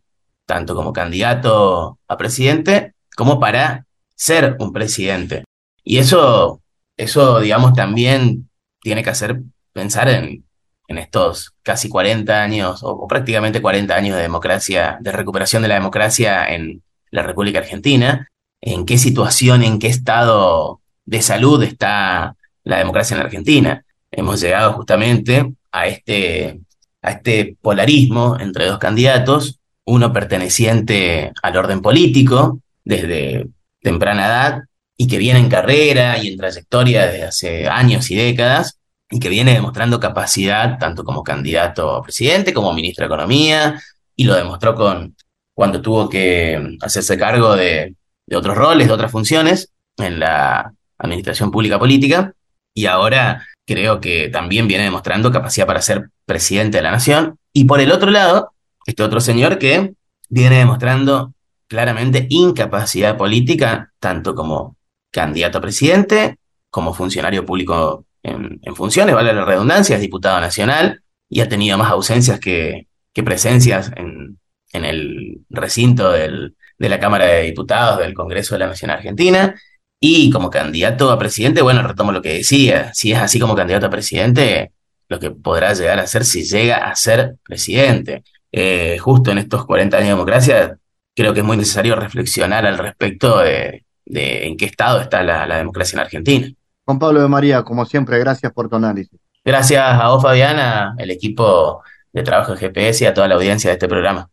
[0.46, 5.44] tanto como candidato a presidente, como para ser un presidente.
[5.84, 6.62] Y eso
[7.02, 9.42] eso, digamos, también tiene que hacer
[9.74, 10.46] pensar en,
[10.92, 15.76] en estos casi 40 años, o, prácticamente 40 años de democracia, de recuperación de la
[15.76, 18.28] democracia en la República Argentina,
[18.62, 23.86] en qué situación, en qué estado de salud está la democracia en la Argentina.
[24.12, 26.60] Hemos llegado justamente a este,
[27.02, 33.48] a este polarismo entre dos candidatos, uno perteneciente al orden político desde
[33.82, 34.62] temprana edad
[34.98, 38.81] y que viene en carrera y en trayectoria desde hace años y décadas
[39.12, 43.82] y que viene demostrando capacidad tanto como candidato a presidente como ministro de Economía
[44.16, 45.16] y lo demostró con
[45.54, 47.96] cuando tuvo que hacerse cargo de,
[48.26, 52.34] de otros roles, de otras funciones en la administración pública política,
[52.74, 57.38] y ahora creo que también viene demostrando capacidad para ser presidente de la nación.
[57.54, 58.54] Y por el otro lado,
[58.86, 59.94] este otro señor que
[60.30, 61.34] viene demostrando
[61.68, 64.78] claramente incapacidad política, tanto como
[65.12, 66.38] candidato a presidente,
[66.70, 71.92] como funcionario público en, funciones, vale la redundancia, es diputado nacional y ha tenido más
[71.92, 74.38] ausencias que, presencias en,
[74.74, 79.56] el recinto de la Cámara de Diputados del Congreso de la Nación Argentina.
[80.00, 83.86] Y como candidato a presidente, bueno, retomo lo que decía, si es así como candidato
[83.86, 84.72] a presidente,
[85.10, 88.24] lo que podrá llegar a ser si llega a ser presidente.
[88.52, 90.78] Eh, justo en estos 40 años de democracia,
[91.16, 95.98] creo que es muy necesario reflexionar al respecto de, en qué estado está la democracia
[95.98, 96.54] en Argentina.
[96.92, 99.18] Juan Pablo de María, como siempre, gracias por tu análisis.
[99.46, 103.70] Gracias a vos, Fabiana, el equipo de trabajo de GPS y a toda la audiencia
[103.70, 104.28] de este programa.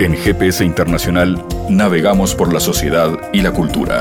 [0.00, 4.00] En GPS Internacional navegamos por la sociedad y la cultura.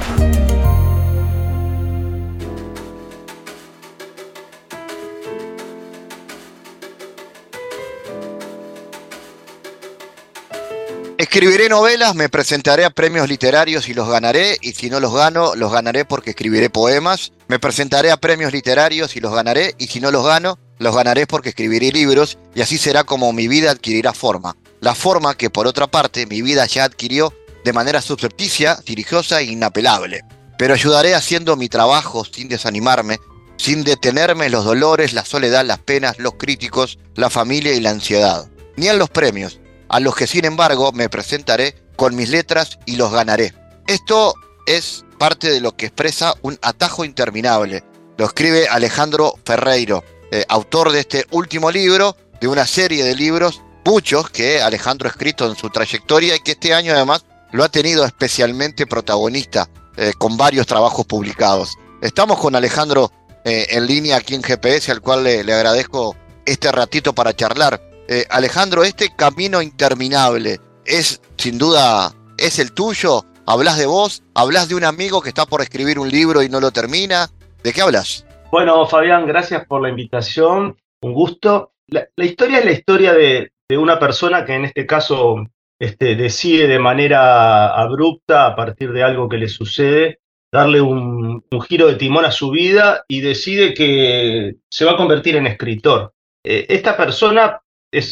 [11.35, 15.53] Escribiré novelas, me presentaré a premios literarios y los ganaré, y si no los gano,
[15.53, 17.33] los ganaré porque escribiré poemas.
[17.49, 21.27] Me presentaré a premios literarios y los ganaré, y si no los gano, los ganaré
[21.27, 24.55] porque escribiré libros, y así será como mi vida adquirirá forma.
[24.79, 27.33] La forma que, por otra parte, mi vida ya adquirió
[27.65, 30.21] de manera subrepticia, dirigiosa e inapelable.
[30.57, 33.19] Pero ayudaré haciendo mi trabajo sin desanimarme,
[33.57, 37.89] sin detenerme en los dolores, la soledad, las penas, los críticos, la familia y la
[37.89, 38.47] ansiedad.
[38.77, 42.95] Ni en los premios, a los que sin embargo me presentaré con mis letras y
[42.95, 43.53] los ganaré.
[43.87, 47.83] Esto es parte de lo que expresa un atajo interminable.
[48.17, 53.61] Lo escribe Alejandro Ferreiro, eh, autor de este último libro, de una serie de libros,
[53.85, 57.69] muchos que Alejandro ha escrito en su trayectoria y que este año además lo ha
[57.69, 61.77] tenido especialmente protagonista eh, con varios trabajos publicados.
[62.01, 63.11] Estamos con Alejandro
[63.45, 67.81] eh, en línea aquí en GPS, al cual le agradezco este ratito para charlar.
[68.07, 73.25] Eh, Alejandro, este camino interminable es sin duda, es el tuyo.
[73.47, 76.59] Hablas de vos, hablas de un amigo que está por escribir un libro y no
[76.59, 77.29] lo termina.
[77.63, 78.25] ¿De qué hablas?
[78.51, 80.77] Bueno, Fabián, gracias por la invitación.
[81.01, 81.73] Un gusto.
[81.87, 85.37] La, historia es la historia de, una persona que en este caso
[85.79, 90.19] este, decide de manera abrupta, a partir de algo que le sucede,
[90.51, 95.35] darle un, giro de timón a su vida y decide que se va a convertir
[95.35, 96.13] en escritor.
[96.43, 97.61] Eh, esta persona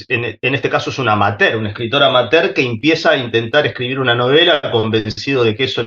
[0.07, 4.15] en, este caso es un amateur, un escritor amateur que empieza a intentar escribir una
[4.15, 5.85] novela convencido de que eso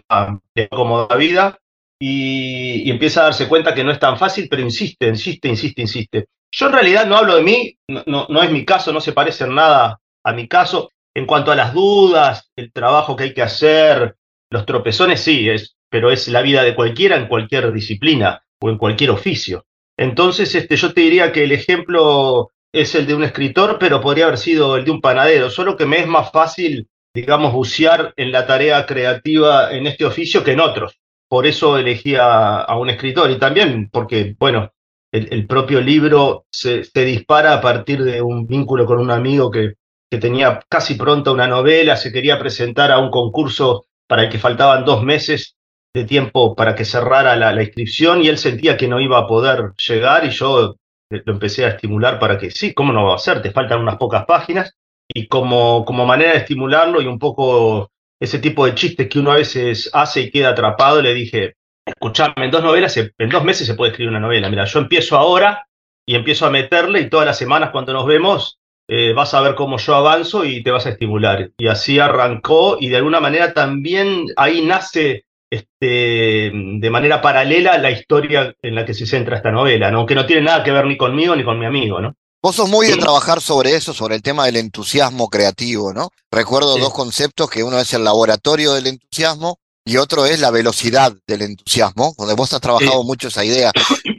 [0.55, 1.59] le acomoda la vida
[1.99, 6.27] y, empieza a darse cuenta que no es tan fácil, pero insiste, insiste, insiste, insiste.
[6.51, 9.45] Yo en realidad no hablo de mí, no, no es mi caso, no se parece
[9.45, 10.93] en nada a mi caso.
[11.15, 14.17] En cuanto a las dudas, el trabajo que hay que hacer,
[14.51, 18.79] los tropezones, sí, es, pero es la vida de cualquiera en cualquier disciplina o en
[18.79, 19.65] cualquier oficio.
[19.97, 24.27] Entonces, este, yo te diría que el ejemplo es el de un escritor, pero podría
[24.27, 28.31] haber sido el de un panadero, solo que me es más fácil, digamos, bucear en
[28.31, 30.99] la tarea creativa en este oficio que en otros.
[31.29, 34.73] Por eso elegí a, un escritor y también porque, bueno,
[35.11, 39.75] el, propio libro se, dispara a partir de un vínculo con un amigo que,
[40.11, 44.39] que tenía casi pronta una novela, se quería presentar a un concurso para el que
[44.39, 45.57] faltaban dos meses
[45.95, 49.73] de tiempo para que cerrara la, inscripción y él sentía que no iba a poder
[49.77, 50.77] llegar y yo
[51.11, 53.43] lo empecé a estimular para que sí, ¿cómo no va a ser?
[53.43, 54.75] Te faltan unas pocas páginas
[55.09, 57.91] y como, como manera de estimularlo y un poco
[58.21, 62.47] ese tipo de chistes que uno a veces hace y queda atrapado, le dije, escuchame,
[62.47, 64.49] en dos novelas, en dos meses se puede escribir una novela.
[64.49, 65.67] Mira, yo empiezo ahora
[66.07, 69.55] y empiezo a meterle y todas las semanas cuando nos vemos eh, vas a ver
[69.55, 71.51] cómo yo avanzo y te vas a estimular.
[71.59, 77.91] Y así arrancó y de alguna manera también ahí nace este, de manera paralela la
[77.91, 80.97] historia en la que se centra esta novela, aunque no tiene nada que ver ni
[80.97, 82.15] conmigo ni con mi amigo, ¿no?
[82.43, 86.11] Vos sos muy de trabajar sobre eso, sobre el tema del entusiasmo creativo, ¿no?
[86.31, 91.13] Recuerdo dos conceptos, que uno es el laboratorio del entusiasmo y otro es la velocidad
[91.27, 93.73] del entusiasmo, donde vos has trabajado mucho esa idea.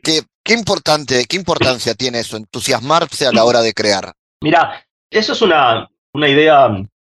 [0.03, 4.13] ¿Qué, qué, importante, ¿Qué importancia tiene eso, entusiasmarse a la hora de crear?
[4.41, 6.69] Mira, eso es una, una idea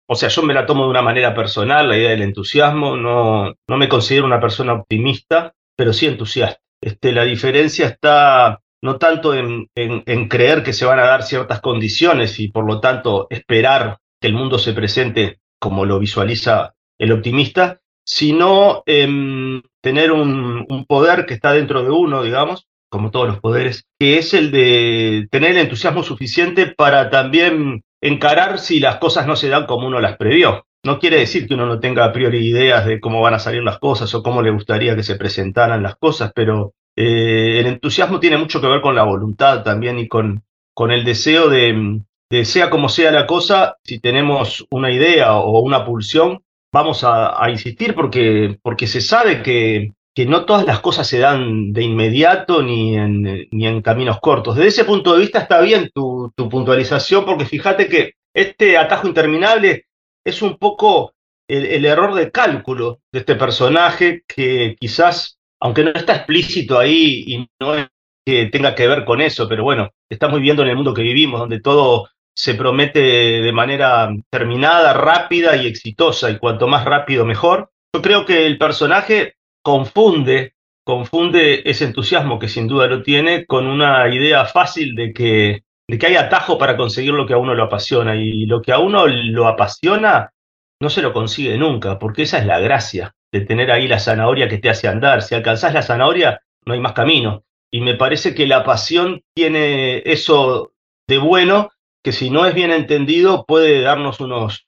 [0.10, 2.96] o sea, yo me la tomo de una manera personal, la idea del entusiasmo.
[2.96, 6.62] No, no me considero una persona optimista, pero sí entusiasta.
[6.82, 11.60] Este, la diferencia está no tanto en, en, creer que se van a dar ciertas
[11.62, 17.12] condiciones y por lo tanto esperar que el mundo se presente como lo visualiza el
[17.12, 23.28] optimista, sino en tener un, un, poder que está dentro de uno, digamos, como todos
[23.28, 28.98] los poderes, que es el de tener el entusiasmo suficiente para también encarar si las
[28.98, 30.66] cosas no se dan como uno las previó.
[30.84, 33.64] no quiere decir que uno no tenga a priori ideas de cómo van a salir
[33.64, 38.20] las cosas o cómo le gustaría que se presentaran las cosas, pero eh, el entusiasmo
[38.20, 40.44] tiene mucho que ver con la voluntad también y con,
[40.74, 42.02] con el deseo de,
[42.46, 47.50] sea como sea la cosa, si tenemos una idea o una pulsión, vamos a, a
[47.50, 52.64] insistir porque, porque se sabe que, que no todas las cosas se dan de inmediato
[52.64, 54.56] ni en, ni en caminos cortos.
[54.56, 59.08] Desde ese punto de vista está bien tu, tu puntualización, porque fíjate que este atajo
[59.08, 59.86] interminable
[60.26, 61.14] es un poco
[61.48, 67.24] el, el, error de cálculo de este personaje que quizás, aunque no está explícito ahí
[67.28, 67.86] y no es
[68.26, 71.42] que tenga que ver con eso, pero bueno, estamos viviendo en el mundo que vivimos,
[71.42, 77.70] donde todo se promete de manera terminada, rápida y exitosa, y cuanto más rápido mejor.
[77.94, 79.37] Yo creo que el personaje
[79.68, 80.54] confunde,
[80.86, 85.98] confunde ese entusiasmo que sin duda lo tiene con una idea fácil de que, de
[85.98, 88.80] que hay atajo para conseguir lo que a uno lo apasiona y lo que a
[88.80, 90.32] uno lo apasiona
[90.80, 94.48] no se lo consigue nunca, porque esa es la gracia de tener ahí la zanahoria
[94.48, 95.22] que te hace andar.
[95.22, 97.44] Si alcanzás la zanahoria, no hay más camino.
[97.70, 100.72] Y me parece que la pasión tiene eso
[101.10, 101.72] de bueno,
[102.06, 104.66] que si no es bien entendido puede darnos unos,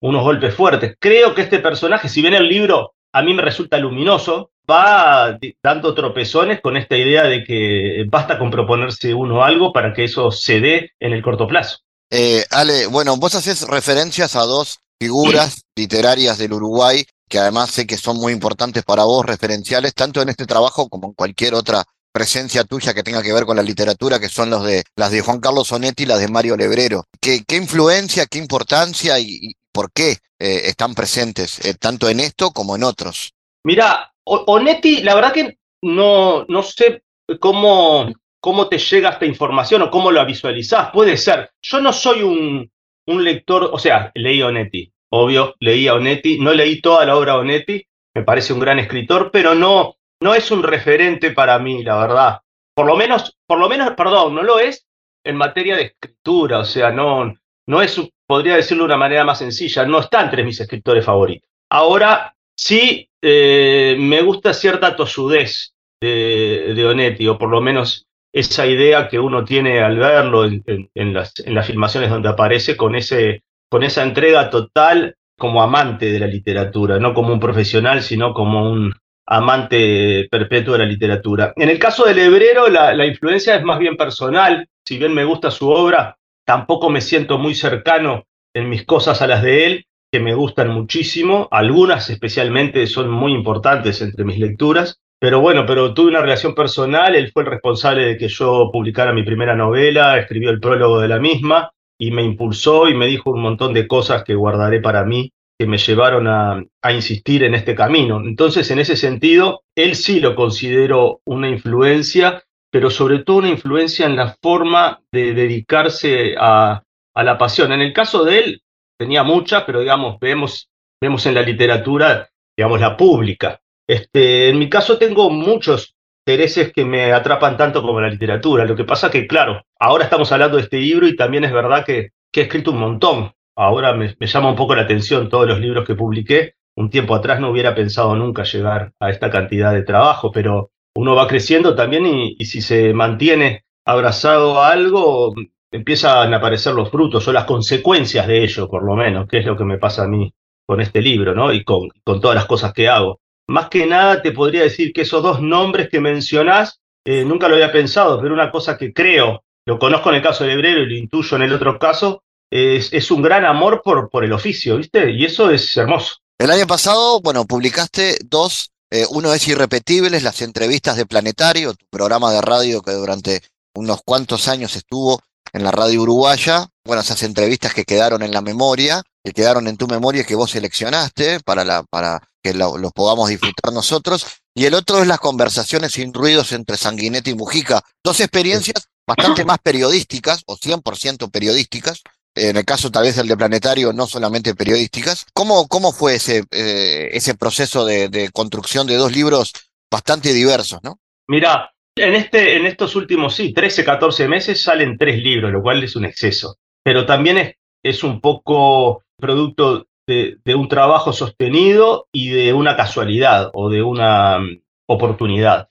[0.00, 0.96] unos golpes fuertes.
[0.98, 5.94] Creo que este personaje, si bien el libro a mí me resulta luminoso, va dando
[5.94, 10.60] tropezones con esta idea de que basta con proponerse uno algo para que eso se
[10.60, 11.78] dé en el corto plazo.
[12.10, 17.86] Eh, Ale, bueno, vos haces referencias a dos figuras literarias del Uruguay que además sé
[17.86, 21.84] que son muy importantes para vos, referenciales, tanto en este trabajo como en cualquier otra
[22.12, 25.20] presencia tuya que tenga que ver con la literatura, que son los de, las de
[25.20, 27.04] Juan Carlos Sonetti y las de Mario Lebrero.
[27.20, 32.50] ¿Qué, qué influencia, qué importancia y, por qué eh, están presentes, eh, tanto en esto
[32.50, 33.32] como en otros.
[33.64, 37.02] Mira, Onetti, la verdad que no, no sé
[37.38, 40.90] cómo, cómo te llega esta información o cómo la visualizás.
[40.90, 41.50] Puede ser.
[41.62, 42.70] Yo no soy un,
[43.06, 47.34] un lector, o sea, leí Onetti, obvio, leí a Onetti, no leí toda la obra
[47.34, 51.82] de Onetti, me parece un gran escritor, pero no, no es un referente para mí,
[51.82, 52.40] la verdad.
[52.74, 54.86] Por lo menos, por lo menos, perdón, no lo es
[55.24, 57.34] en materia de escritura, o sea, no,
[57.66, 58.00] no es,
[58.30, 61.50] podría decirlo de una manera más sencilla, no está entre mis escritores favoritos.
[61.68, 69.08] Ahora, sí eh, me gusta cierta tosudez de, Onetti, o por lo menos esa idea
[69.08, 75.16] que uno tiene al verlo en, las, en filmaciones donde aparece, con, esa entrega total
[75.36, 78.94] como amante de la literatura, no como un profesional, sino como un
[79.26, 81.52] amante perpetuo de la literatura.
[81.56, 85.50] En el caso del Hebrero, la influencia es más bien personal, si bien me gusta
[85.50, 86.16] su obra,
[86.50, 90.70] tampoco me siento muy cercano en mis cosas a las de él, que me gustan
[90.70, 96.56] muchísimo, algunas especialmente son muy importantes entre mis lecturas, pero bueno, pero tuve una relación
[96.56, 100.98] personal, él fue el responsable de que yo publicara mi primera novela, escribió el prólogo
[100.98, 104.80] de la misma y me impulsó y me dijo un montón de cosas que guardaré
[104.80, 108.20] para mí, que me llevaron a, a insistir en este camino.
[108.24, 114.06] Entonces, en ese sentido, él sí lo considero una influencia pero sobre todo una influencia
[114.06, 116.82] en la forma de dedicarse a,
[117.14, 117.72] a la pasión.
[117.72, 118.62] En el caso de él,
[118.98, 120.68] tenía muchas, pero digamos, vemos,
[121.00, 123.60] vemos en la literatura, digamos, la pública.
[123.88, 128.64] Este, en mi caso tengo muchos intereses que me atrapan tanto como la literatura.
[128.64, 131.84] Lo que pasa que, claro, ahora estamos hablando de este libro y también es verdad
[131.84, 133.32] que, que he escrito un montón.
[133.56, 136.54] Ahora me, me, llama un poco la atención todos los libros que publiqué.
[136.76, 141.14] Un tiempo atrás no hubiera pensado nunca llegar a esta cantidad de trabajo, pero uno
[141.14, 145.34] va creciendo también y, si se mantiene abrazado a algo,
[145.70, 149.46] empiezan a aparecer los frutos o las consecuencias de ello, por lo menos, que es
[149.46, 150.32] lo que me pasa a mí
[150.66, 151.52] con este libro, ¿no?
[151.52, 153.20] Y con, con todas las cosas que hago.
[153.48, 157.54] Más que nada te podría decir que esos dos nombres que mencionás, eh, nunca lo
[157.54, 160.86] había pensado, pero una cosa que creo, lo conozco en el caso de Hebrero y
[160.86, 164.76] lo intuyo en el otro caso, es, es un gran amor por, por el oficio,
[164.76, 165.10] ¿viste?
[165.10, 166.16] Y eso es hermoso.
[166.38, 171.86] El año pasado, bueno, publicaste dos eh, uno es Irrepetibles, las entrevistas de Planetario, tu
[171.90, 173.42] programa de radio que durante
[173.74, 175.20] unos cuantos años estuvo
[175.52, 176.68] en la radio uruguaya.
[176.84, 180.50] Bueno, esas entrevistas que quedaron en la memoria, que quedaron en tu memoria que vos
[180.50, 184.26] seleccionaste para, la, para que lo, los podamos disfrutar nosotros.
[184.54, 187.82] Y el otro es las conversaciones sin ruidos entre Sanguinetti y Mujica.
[188.02, 192.02] Dos experiencias bastante más periodísticas, o 100% periodísticas,
[192.34, 195.26] en el caso tal vez del de Planetario, no solamente periodísticas.
[195.32, 199.52] ¿Cómo, cómo fue ese, eh, ese proceso de, construcción de dos libros
[199.90, 200.98] bastante diversos, no?
[201.28, 205.82] Mira, en, este, en estos últimos, sí, 13, 14 meses salen tres libros, lo cual
[205.82, 206.56] es un exceso.
[206.82, 213.50] Pero también es, es un poco producto de, un trabajo sostenido y de una casualidad
[213.54, 215.68] o de una um, oportunidad.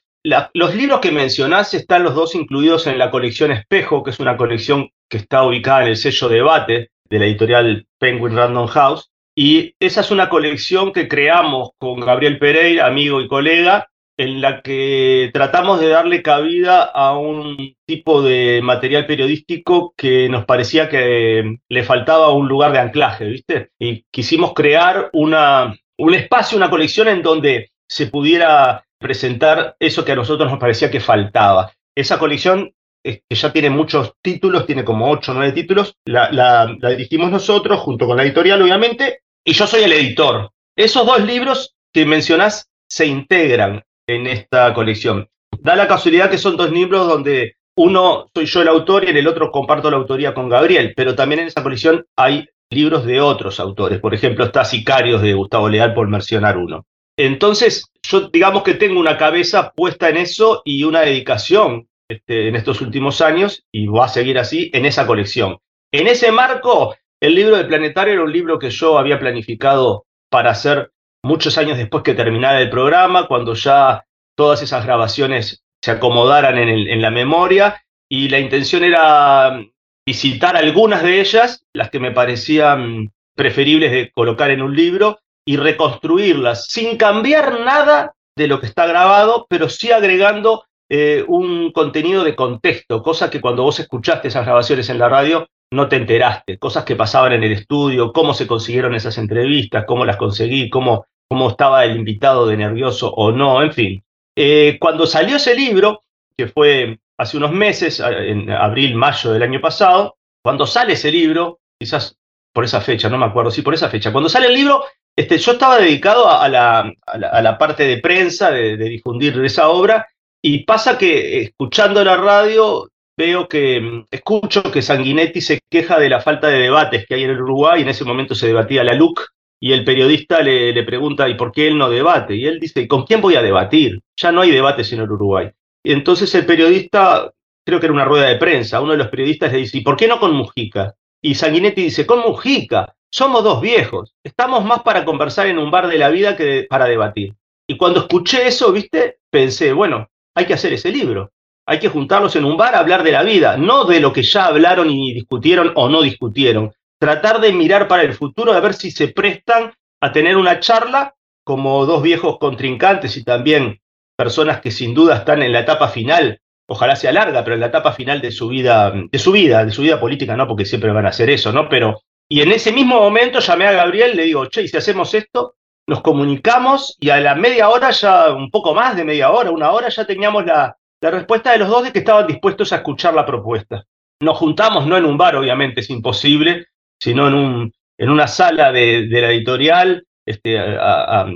[0.54, 4.38] Los libros que mencionás están los dos incluidos en la colección Espejo, que es una
[4.38, 9.10] colección que está ubicada en el sello Debate de la editorial Penguin Random House.
[9.36, 14.62] Y esa es una colección que creamos con Gabriel Pereira, amigo y colega, en la
[14.62, 21.56] que tratamos de darle cabida a un tipo de material periodístico que nos parecía que
[21.70, 23.70] le faltaba un lugar de anclaje, ¿viste?
[23.80, 30.12] Y quisimos crear una, un espacio, una colección en donde se pudiera presentar eso que
[30.12, 31.72] a nosotros nos parecía que faltaba.
[31.96, 32.74] Esa colección
[33.04, 37.32] que ya tiene muchos títulos, tiene como ocho o nueve títulos, la, la, la dirigimos
[37.32, 40.52] nosotros junto con la editorial, obviamente, y yo soy el editor.
[40.76, 45.28] Esos dos libros que mencionás se integran en esta colección.
[45.60, 49.18] Da la casualidad que son dos libros donde uno soy yo el autor y en
[49.18, 53.20] el otro comparto la autoría con Gabriel, pero también en esa colección hay libros de
[53.22, 54.00] otros autores.
[54.00, 56.86] Por ejemplo, está Sicarios de Gustavo Leal, por mencionar uno.
[57.18, 62.56] Entonces, yo digamos que tengo una cabeza puesta en eso y una dedicación este, en
[62.56, 65.60] estos últimos años, y va a seguir así, en esa colección.
[65.92, 70.52] En ese marco, el libro de Planetario era un libro que yo había planificado para
[70.52, 70.92] hacer
[71.24, 74.06] muchos años después que terminara el programa, cuando ya
[74.36, 79.62] todas esas grabaciones se acomodaran en, en la memoria, y la intención era
[80.06, 85.58] visitar algunas de ellas, las que me parecían preferibles de colocar en un libro, y
[85.58, 92.24] reconstruirlas sin cambiar nada de lo que está grabado, pero sí agregando eh, un contenido
[92.24, 96.58] de contexto, cosas que cuando vos escuchaste esas grabaciones en la radio no te enteraste,
[96.58, 101.06] cosas que pasaban en el estudio, cómo se consiguieron esas entrevistas, cómo las conseguí, cómo,
[101.28, 104.04] cómo estaba el invitado de nervioso o no, en fin.
[104.36, 106.04] Eh, cuando salió ese libro,
[106.36, 111.60] que fue hace unos meses, en abril, mayo del año pasado, cuando sale ese libro,
[111.78, 112.18] quizás
[112.52, 114.86] por esa fecha, no me acuerdo, sí, por esa fecha, cuando sale el libro,
[115.16, 119.70] este, yo estaba dedicado a la, a la, parte de prensa, de, de, difundir esa
[119.70, 120.08] obra,
[120.42, 126.10] y pasa que escuchando la radio veo que, mm, escucho que Sanguinetti se queja de
[126.10, 128.94] la falta de debates que hay en el Uruguay, en ese momento se debatía la
[128.94, 129.20] LUC,
[129.62, 132.36] y el periodista le, le pregunta, ¿y por qué él no debate?
[132.36, 134.00] Y él dice, ¿con quién voy a debatir?
[134.16, 135.50] Ya no hay debates en el Uruguay.
[135.84, 137.30] Y entonces el periodista,
[137.66, 139.98] creo que era una rueda de prensa, uno de los periodistas le dice, ¿y por
[139.98, 140.96] qué no con Mujica?
[141.22, 145.88] Y Sanguinetti dice, con Mujica, somos dos viejos, estamos más para conversar en un bar
[145.88, 147.34] de la vida que para debatir.
[147.68, 150.08] Y cuando escuché eso, viste, pensé, bueno,
[150.40, 151.32] hay que hacer ese libro.
[151.66, 154.24] Hay que juntarlos en un bar a hablar de la vida, no de lo que
[154.24, 156.72] ya hablaron y discutieron o no discutieron.
[156.98, 161.14] Tratar de mirar para el futuro, a ver si se prestan a tener una charla
[161.44, 163.80] como dos viejos contrincantes y también
[164.16, 167.68] personas que sin duda están en la etapa final, ojalá sea larga, pero en la
[167.68, 170.92] etapa final de su vida, de su vida, de su vida política, no, porque siempre
[170.92, 171.70] van a hacer eso, ¿no?
[171.70, 175.56] Pero y en ese mismo momento llamé a Gabriel, le digo, che, si hacemos esto,
[175.90, 179.72] nos comunicamos y a la media hora, ya un poco más de media hora, una
[179.72, 183.14] hora, ya teníamos la, la respuesta de los dos de que estaban dispuestos a escuchar
[183.14, 183.84] la propuesta.
[184.22, 186.68] Nos juntamos, no en un bar, obviamente, es imposible,
[187.00, 190.58] sino en, un, en una sala de, de la editorial, este,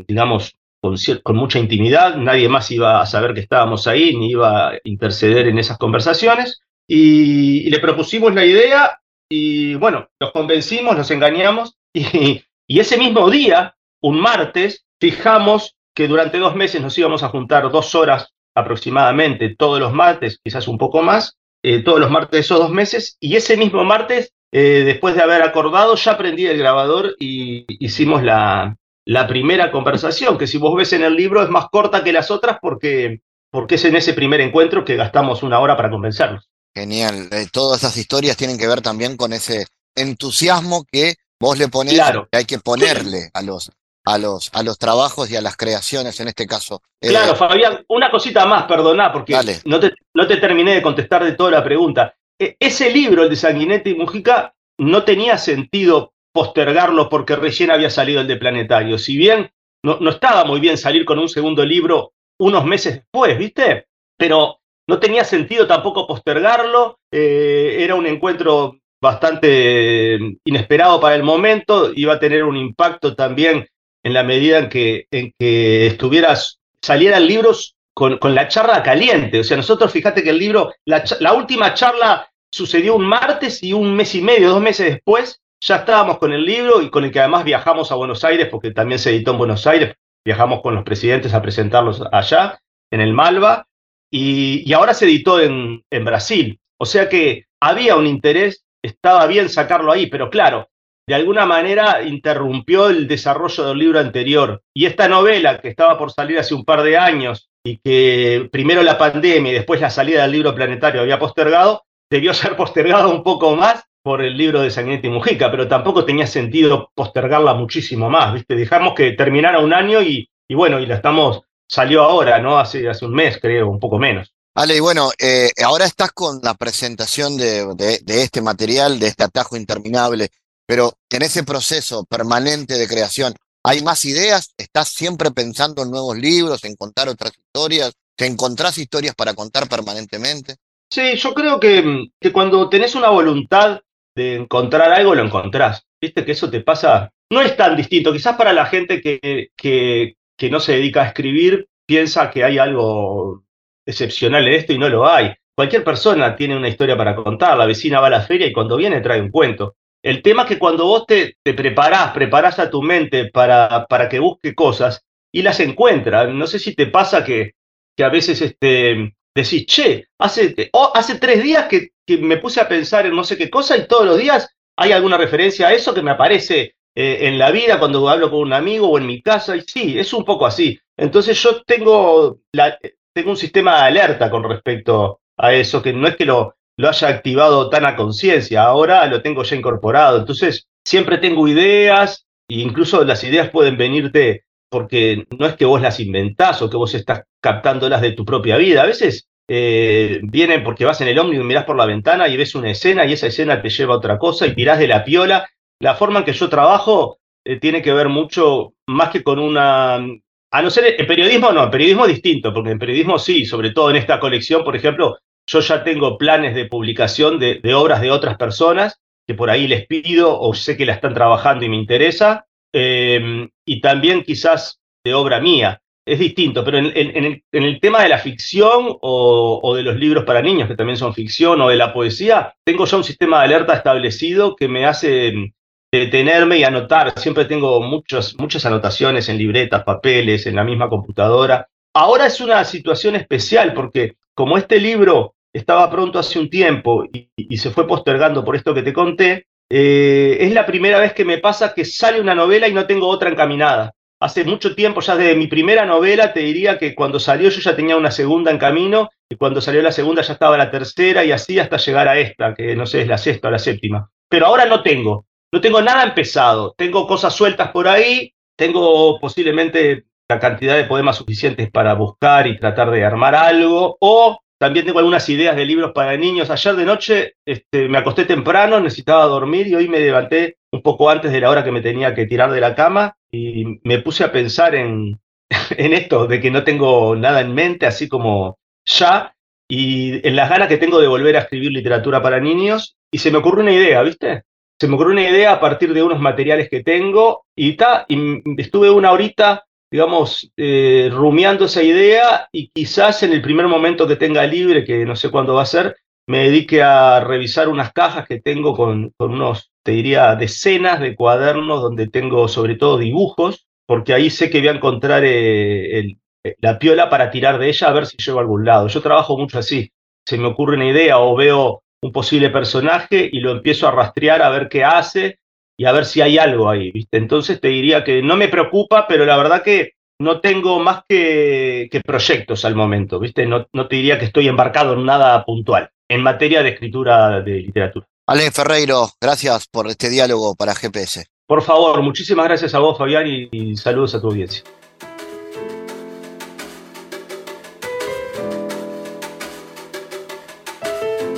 [0.08, 4.70] digamos, con, con, mucha intimidad, nadie más iba a saber que estábamos ahí, ni iba
[4.70, 9.00] a interceder en esas conversaciones, y, y le propusimos la idea
[9.30, 11.76] y bueno, los convencimos, los engañamos.
[11.96, 17.30] Y, y, ese mismo día, un martes, fijamos que durante dos meses nos íbamos a
[17.30, 22.32] juntar dos horas aproximadamente todos los martes, quizás un poco más, eh, todos los martes
[22.32, 26.46] de esos dos meses, y ese mismo martes, eh, después de haber acordado, ya prendí
[26.46, 28.76] el grabador y hicimos la,
[29.06, 32.30] la primera conversación, que si vos ves en el libro es más corta que las
[32.30, 36.50] otras porque, porque es en ese primer encuentro que gastamos una hora para convencernos.
[36.76, 37.30] Genial.
[37.32, 41.94] Eh, todas esas historias tienen que ver también con ese entusiasmo que vos le ponés,
[41.94, 42.28] claro.
[42.32, 43.72] que hay que ponerle a los,
[44.06, 46.82] a, los, a los trabajos y a las creaciones en este caso.
[47.00, 49.34] Claro, eh, Fabián, una cosita más, perdoná, porque
[49.66, 52.16] no te, no te, terminé de contestar de toda la pregunta.
[52.40, 57.90] E ese libro, el de Sanguinetti y Mujica, no tenía sentido postergarlo porque recién había
[57.90, 58.98] salido el de Planetario.
[58.98, 59.52] Si bien
[59.84, 63.88] no, no estaba muy bien salir con un segundo libro unos meses después, ¿viste?
[64.18, 71.92] Pero no tenía sentido tampoco postergarlo, eh, era un encuentro bastante inesperado para el momento,
[71.94, 73.68] iba a tener un impacto también
[74.04, 79.40] en la medida en que, en que estuvieras, salieran libros con, con, la charla caliente.
[79.40, 83.74] O sea, nosotros, fíjate que el libro, la, la, última charla sucedió un martes y
[83.74, 87.12] un mes y medio, dos meses después, ya estábamos con el libro y con el
[87.12, 89.96] que además viajamos a Buenos Aires, porque también se editó en Buenos Aires,
[90.26, 92.60] viajamos con los presidentes a presentarlos allá,
[92.92, 93.68] en el Malva,
[94.12, 96.60] y, y ahora se editó en, en, Brasil.
[96.78, 100.70] O sea que había un interés, estaba bien sacarlo ahí, pero claro,
[101.08, 104.62] de alguna manera interrumpió el desarrollo del libro anterior.
[104.74, 108.84] Y esta novela que estaba por salir hace un par de años y que primero
[108.84, 113.24] la pandemia y después la salida del libro planetario había postergado, debió ser postergado un
[113.24, 118.34] poco más por el libro de Sanguinetti Mujica, pero tampoco tenía sentido postergarla muchísimo más,
[118.34, 118.56] ¿viste?
[118.56, 122.60] Dejamos que terminara un año y, y bueno, y la estamos, salió ahora, ¿no?
[122.60, 124.34] Hace, hace un mes, creo, un poco menos.
[124.56, 129.56] Ale, y bueno, eh, ahora estás con la presentación de, este material, de este atajo
[129.58, 130.30] interminable,
[130.66, 133.34] pero en ese proceso permanente de creación,
[133.64, 134.54] ¿hay más ideas?
[134.58, 137.94] ¿Estás siempre pensando en nuevos libros, en contar otras historias?
[138.16, 140.56] ¿Te encontrás historias para contar permanentemente?
[140.92, 143.82] Sí, yo creo que, que cuando tenés una voluntad
[144.16, 145.84] de encontrar algo, lo encontrás.
[146.00, 150.18] Viste que eso te pasa, no es tan distinto, quizás para la gente que, que,
[150.38, 153.44] que no se dedica a escribir, piensa que hay algo
[153.86, 155.34] excepcional en esto y no lo hay.
[155.56, 158.78] Cualquier persona tiene una historia para contar, la vecina va a la feria y cuando
[158.78, 159.76] viene trae un cuento.
[160.04, 164.10] El tema es que cuando vos te, te preparás, preparás a tu mente para, para
[164.10, 165.02] que busque cosas
[165.32, 166.28] y las encuentra.
[166.28, 167.54] No sé si te pasa que,
[167.96, 172.68] que a veces este, decís, che, hace, hace tres días que, que, me puse a
[172.68, 175.94] pensar en no sé qué cosa y todos los días hay alguna referencia a eso
[175.94, 179.22] que me aparece eh, en la vida cuando hablo con un amigo o en mi
[179.22, 179.56] casa.
[179.56, 180.78] Y sí, es un poco así.
[180.98, 182.78] Entonces yo tengo, la,
[183.14, 186.90] tengo un sistema de alerta con respecto a eso, que no es que lo, lo
[186.90, 190.20] haya activado tan a conciencia, ahora lo tengo ya incorporado.
[190.20, 195.82] Entonces, siempre tengo ideas, e incluso las ideas pueden venirte porque no es que vos
[195.82, 198.82] las inventás o que vos estás captándolas de tu propia vida.
[198.82, 202.38] A veces eh, vienen porque vas en el ómnibus y mirás por la ventana y
[202.38, 205.04] ves una escena y esa escena te lleva a otra cosa y tirás de la
[205.04, 205.48] piola.
[205.80, 209.96] La forma en que yo trabajo eh, tiene que ver mucho más que con una
[209.96, 213.90] a no ser en periodismo, no, en periodismo distinto, porque en periodismo sí, sobre todo
[213.90, 215.18] en esta colección, por ejemplo,
[215.48, 219.88] yo ya tengo planes de publicación de, obras de otras personas que por ahí les
[219.88, 225.14] pido o sé que la están trabajando y me interesa, eh, y también quizás de
[225.14, 225.80] obra mía.
[226.06, 230.42] Es distinto, pero en, el, tema de la ficción o, o, de los libros para
[230.42, 233.74] niños, que también son ficción, o de la poesía, tengo ya un sistema de alerta
[233.74, 235.54] establecido que me hace
[236.00, 237.18] detenerme y anotar.
[237.18, 241.70] Siempre tengo muchos, muchas anotaciones en libretas, papeles, en la misma computadora.
[241.94, 247.58] Ahora es una situación especial porque como este libro estaba pronto hace un tiempo y,
[247.58, 251.38] se fue postergando por esto que te conté, eh, es la primera vez que me
[251.38, 253.94] pasa que sale una novela y no tengo otra encaminada.
[254.20, 257.76] Hace mucho tiempo, ya desde mi primera novela, te diría que cuando salió yo ya
[257.76, 261.32] tenía una segunda en camino y cuando salió la segunda ya estaba la tercera y
[261.32, 264.10] así hasta llegar a esta, que no sé, es la sexta o la séptima.
[264.30, 265.26] Pero ahora no tengo.
[265.52, 271.18] No tengo nada empezado, tengo cosas sueltas por ahí, tengo posiblemente la cantidad de poemas
[271.18, 275.92] suficientes para buscar y tratar de armar algo, o también tengo algunas ideas de libros
[275.94, 276.50] para niños.
[276.50, 281.10] Ayer de noche este, me acosté temprano, necesitaba dormir y hoy me levanté un poco
[281.10, 284.24] antes de la hora que me tenía que tirar de la cama y me puse
[284.24, 285.20] a pensar en,
[285.78, 289.36] en esto, de que no tengo nada en mente, así como ya,
[289.70, 293.32] y en las ganas que tengo de volver a escribir literatura para niños, y se
[293.32, 294.44] me ocurrió una idea, ¿viste?
[294.80, 298.62] se me ocurrió una idea a partir de unos materiales que tengo y, ta, y
[298.62, 304.16] estuve una horita, digamos, eh, rumiando esa idea y quizás en el primer momento que
[304.16, 308.28] tenga libre, que no sé cuándo va a ser, me dedique a revisar unas cajas
[308.28, 314.16] que tengo con, unos, te diría, decenas de cuadernos donde tengo sobre todo dibujos, porque
[314.16, 316.18] ahí sé que voy a encontrar eh, el,
[316.58, 318.88] la piola para tirar de ella a ver si llego a algún lado.
[318.88, 319.92] Yo trabajo mucho así.
[320.28, 324.42] Se me ocurre una idea o veo un posible personaje y lo empiezo a rastrear
[324.42, 325.38] a ver qué hace
[325.78, 327.18] y a ver si hay algo ahí, ¿viste?
[327.18, 331.90] Entonces te diría que no me preocupa, pero la verdad que no tengo más que,
[331.92, 333.46] que proyectos al momento, ¿viste?
[333.46, 337.54] No, no, te diría que estoy embarcado en nada puntual en materia de escritura de
[337.62, 338.08] literatura.
[338.28, 341.26] Ale Ferreiro, gracias por este diálogo para GPS.
[341.46, 344.64] Por favor, muchísimas gracias a vos, Fabián, y, y saludos a tu audiencia.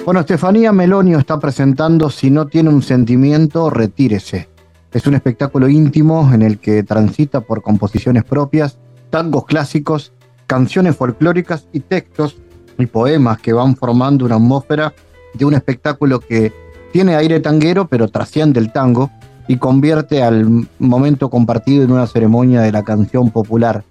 [0.06, 4.48] Bueno, Estefanía Melonio está presentando Si no tiene un sentimiento, retírese.
[4.92, 8.78] Es un espectáculo íntimo en el que transita por composiciones propias,
[9.10, 10.14] tangos clásicos,
[10.46, 12.38] canciones folclóricas y textos
[12.78, 14.94] y poemas que van formando una atmósfera
[15.34, 16.54] de un espectáculo que
[16.94, 19.10] tiene aire tanguero pero trasciende el tango
[19.48, 23.84] y convierte al momento compartido en una ceremonia de la canción popular.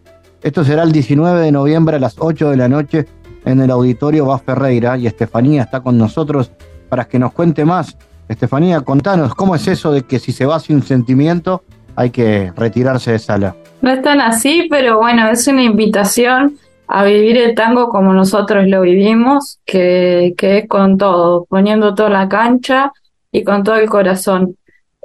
[0.44, 3.08] Esto será el 19 de noviembre a las 8 de la noche
[3.44, 6.50] en el auditorio va Ferreira y Estefanía está con nosotros
[6.88, 7.96] para que nos cuente más.
[8.28, 11.62] Estefanía, contanos, ¿cómo es eso de que si se va sin sentimiento
[11.96, 13.54] hay que retirarse de sala?
[13.82, 18.66] No es tan así, pero bueno, es una invitación a vivir el tango como nosotros
[18.66, 22.92] lo vivimos, que, es con todo, poniendo toda la cancha
[23.30, 24.56] y con todo el corazón.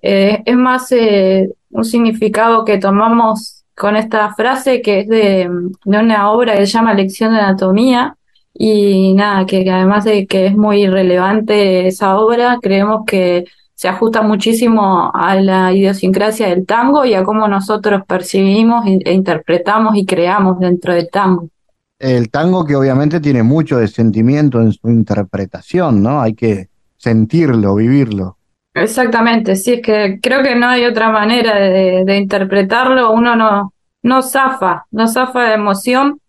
[0.02, 5.50] Eh, es más eh, un significado que tomamos con esta frase que es de,
[5.86, 8.16] de una obra que se llama Lección de Anatomía,
[8.54, 13.46] y nada, que, que además de que es muy relevante esa obra, creemos que
[13.80, 19.96] se ajusta muchísimo a la idiosincrasia del tango y a cómo nosotros percibimos e interpretamos
[19.96, 21.48] y creamos dentro del tango.
[21.98, 26.22] El tango que obviamente tiene mucho de sentimiento en su interpretación, ¿no?
[26.22, 28.38] Hay que sentirlo, vivirlo.
[28.74, 33.74] Exactamente, sí, es que creo que no hay otra manera de, de interpretarlo, uno no,
[34.04, 36.20] no zafa, no zafa de emoción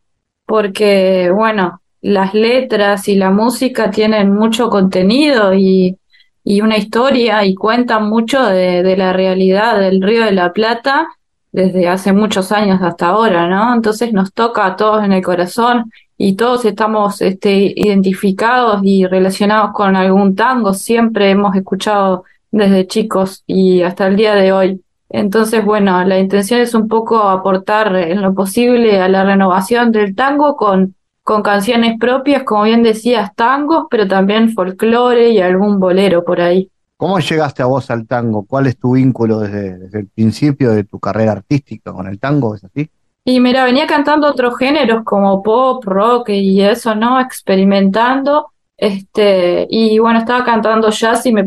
[0.46, 5.98] porque, bueno, las letras y la música tienen mucho contenido y,
[6.44, 11.08] y una historia y cuentan mucho de, de, la realidad del Río de la Plata
[11.52, 13.74] desde hace muchos años hasta ahora, ¿no?
[13.74, 19.72] Entonces nos toca a todos en el corazón y todos estamos este, identificados y relacionados
[19.72, 24.82] con algún tango, siempre hemos escuchado desde chicos y hasta el día de hoy.
[25.08, 30.14] Entonces, bueno, la intención es un poco aportar en lo posible a la renovación del
[30.14, 36.24] tango con con canciones propias, como bien decías, tangos, pero también folclore y algún bolero
[36.24, 36.70] por ahí.
[36.96, 38.44] ¿Cómo llegaste a vos al tango?
[38.44, 42.54] ¿Cuál es tu vínculo desde, desde el principio de tu carrera artística con el tango?
[42.54, 42.90] ¿Es así?
[43.24, 47.20] Y mira, venía cantando otros géneros como pop, rock y eso, ¿no?
[47.20, 48.48] Experimentando.
[48.76, 51.44] Este, y bueno, estaba cantando jazz y me,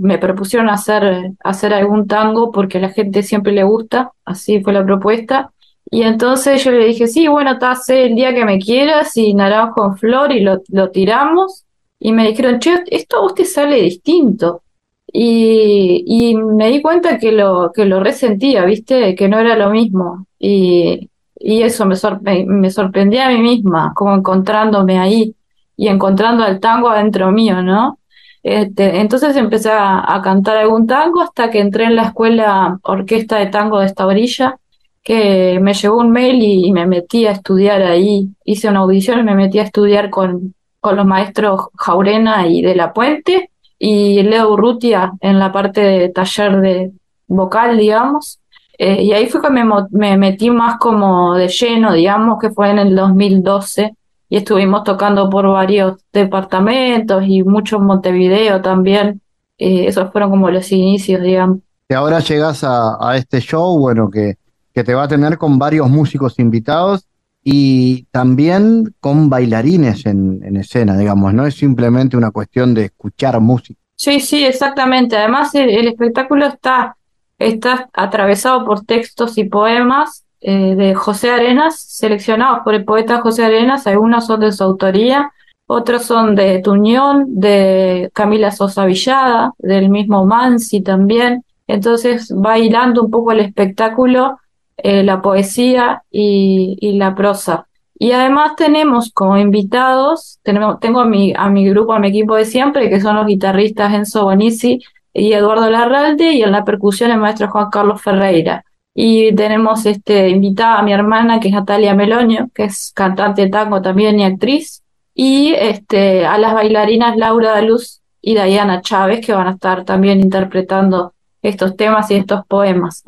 [0.00, 4.72] me propusieron hacer, hacer algún tango porque a la gente siempre le gusta, así fue
[4.72, 5.52] la propuesta.
[5.94, 9.32] Y entonces yo le dije, sí, bueno, te hace el día que me quieras y
[9.32, 11.66] naranjo con flor y lo, lo tiramos.
[12.00, 14.62] Y me dijeron, che, esto a usted sale distinto.
[15.06, 19.14] Y, y me di cuenta que lo, que lo resentía, ¿viste?
[19.14, 20.26] Que no era lo mismo.
[20.36, 25.36] Y, y eso me, sorpre me sorprendía a mí misma, como encontrándome ahí
[25.76, 28.00] y encontrando al tango adentro mío, ¿no?
[28.42, 33.38] Este, entonces empecé a, a cantar algún tango hasta que entré en la escuela orquesta
[33.38, 34.58] de tango de esta orilla
[35.04, 38.30] que me llegó un mail y, me metí a estudiar ahí.
[38.44, 42.74] Hice una audición y me metí a estudiar con, con los maestros Jaurena y de
[42.74, 46.92] la Puente y Leo Urrutia en la parte de taller de
[47.28, 48.40] vocal, digamos.
[48.78, 52.70] Eh, y ahí fue que me, me metí más como de lleno, digamos, que fue
[52.70, 53.94] en el 2012
[54.30, 59.20] y estuvimos tocando por varios departamentos y mucho en Montevideo también.
[59.58, 61.58] Eh, esos fueron como los inicios, digamos.
[61.90, 64.38] Y ahora llegas a, a este show, bueno, que
[64.74, 67.06] que te va a tener con varios músicos invitados
[67.42, 73.38] y también con bailarines en, en, escena, digamos, no es simplemente una cuestión de escuchar
[73.40, 73.78] música.
[73.96, 75.16] Sí, sí, exactamente.
[75.16, 76.96] Además, el, espectáculo está,
[77.38, 83.44] está atravesado por textos y poemas eh, de José Arenas, seleccionados por el poeta José
[83.44, 85.30] Arenas, algunos son de su autoría,
[85.66, 91.44] otros son de Tuñón, de Camila Sosa Villada, del mismo Mansi también.
[91.66, 94.38] Entonces, bailando un poco el espectáculo
[94.76, 97.66] eh, la poesía y, la prosa.
[97.96, 102.44] Y además tenemos como invitados, tengo a mi, a mi grupo, a mi equipo de
[102.44, 104.80] siempre, que son los guitarristas Enzo Bonizzi
[105.12, 108.64] y Eduardo Larralde, y en la percusión el maestro Juan Carlos Ferreira.
[108.94, 113.48] Y tenemos este, invitada a mi hermana, que es Natalia Meloño, que es cantante de
[113.48, 114.82] tango también y actriz,
[115.14, 120.20] y este, a las bailarinas Laura Luz y Diana Chávez, que van a estar también
[120.20, 123.04] interpretando estos temas y estos poemas.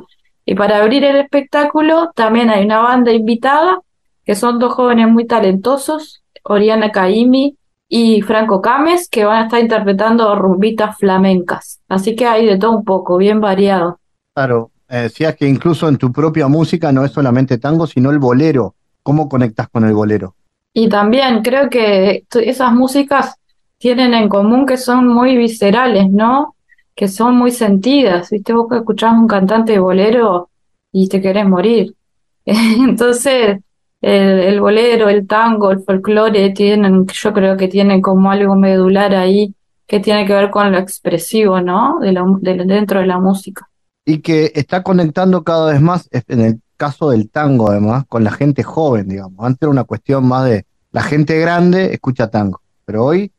[0.46, 3.80] Y para abrir el espectáculo también hay una banda invitada,
[4.24, 7.56] que son dos jóvenes muy talentosos, Oriana Caimi
[7.88, 11.80] y Franco Cames, que van a estar interpretando rumbitas flamencas.
[11.88, 13.98] Así que hay de todo un poco, bien variado.
[14.34, 18.20] Claro, eh, decías que incluso en tu propia música no es solamente tango, sino el
[18.20, 18.76] bolero.
[19.02, 20.36] ¿Cómo conectas con el bolero?
[20.72, 23.34] Y también creo que esas músicas
[23.78, 26.55] tienen en común que son muy viscerales, ¿no?
[26.96, 28.54] Que son muy sentidas, ¿viste?
[28.54, 30.48] Vos escuchás un cantante de bolero
[30.90, 31.94] y te querés morir.
[32.44, 33.58] Entonces,
[34.00, 39.14] el, el, bolero, el tango, el folclore tienen, yo creo que tienen como algo medular
[39.14, 39.54] ahí
[39.86, 41.98] que tiene que ver con lo expresivo, ¿no?
[42.00, 43.68] De, lo, de dentro de la música.
[44.04, 48.30] Y que está conectando cada vez más, en el caso del tango además, con la
[48.30, 49.44] gente joven, digamos.
[49.44, 53.30] Antes era una cuestión más de la gente grande escucha tango, pero hoy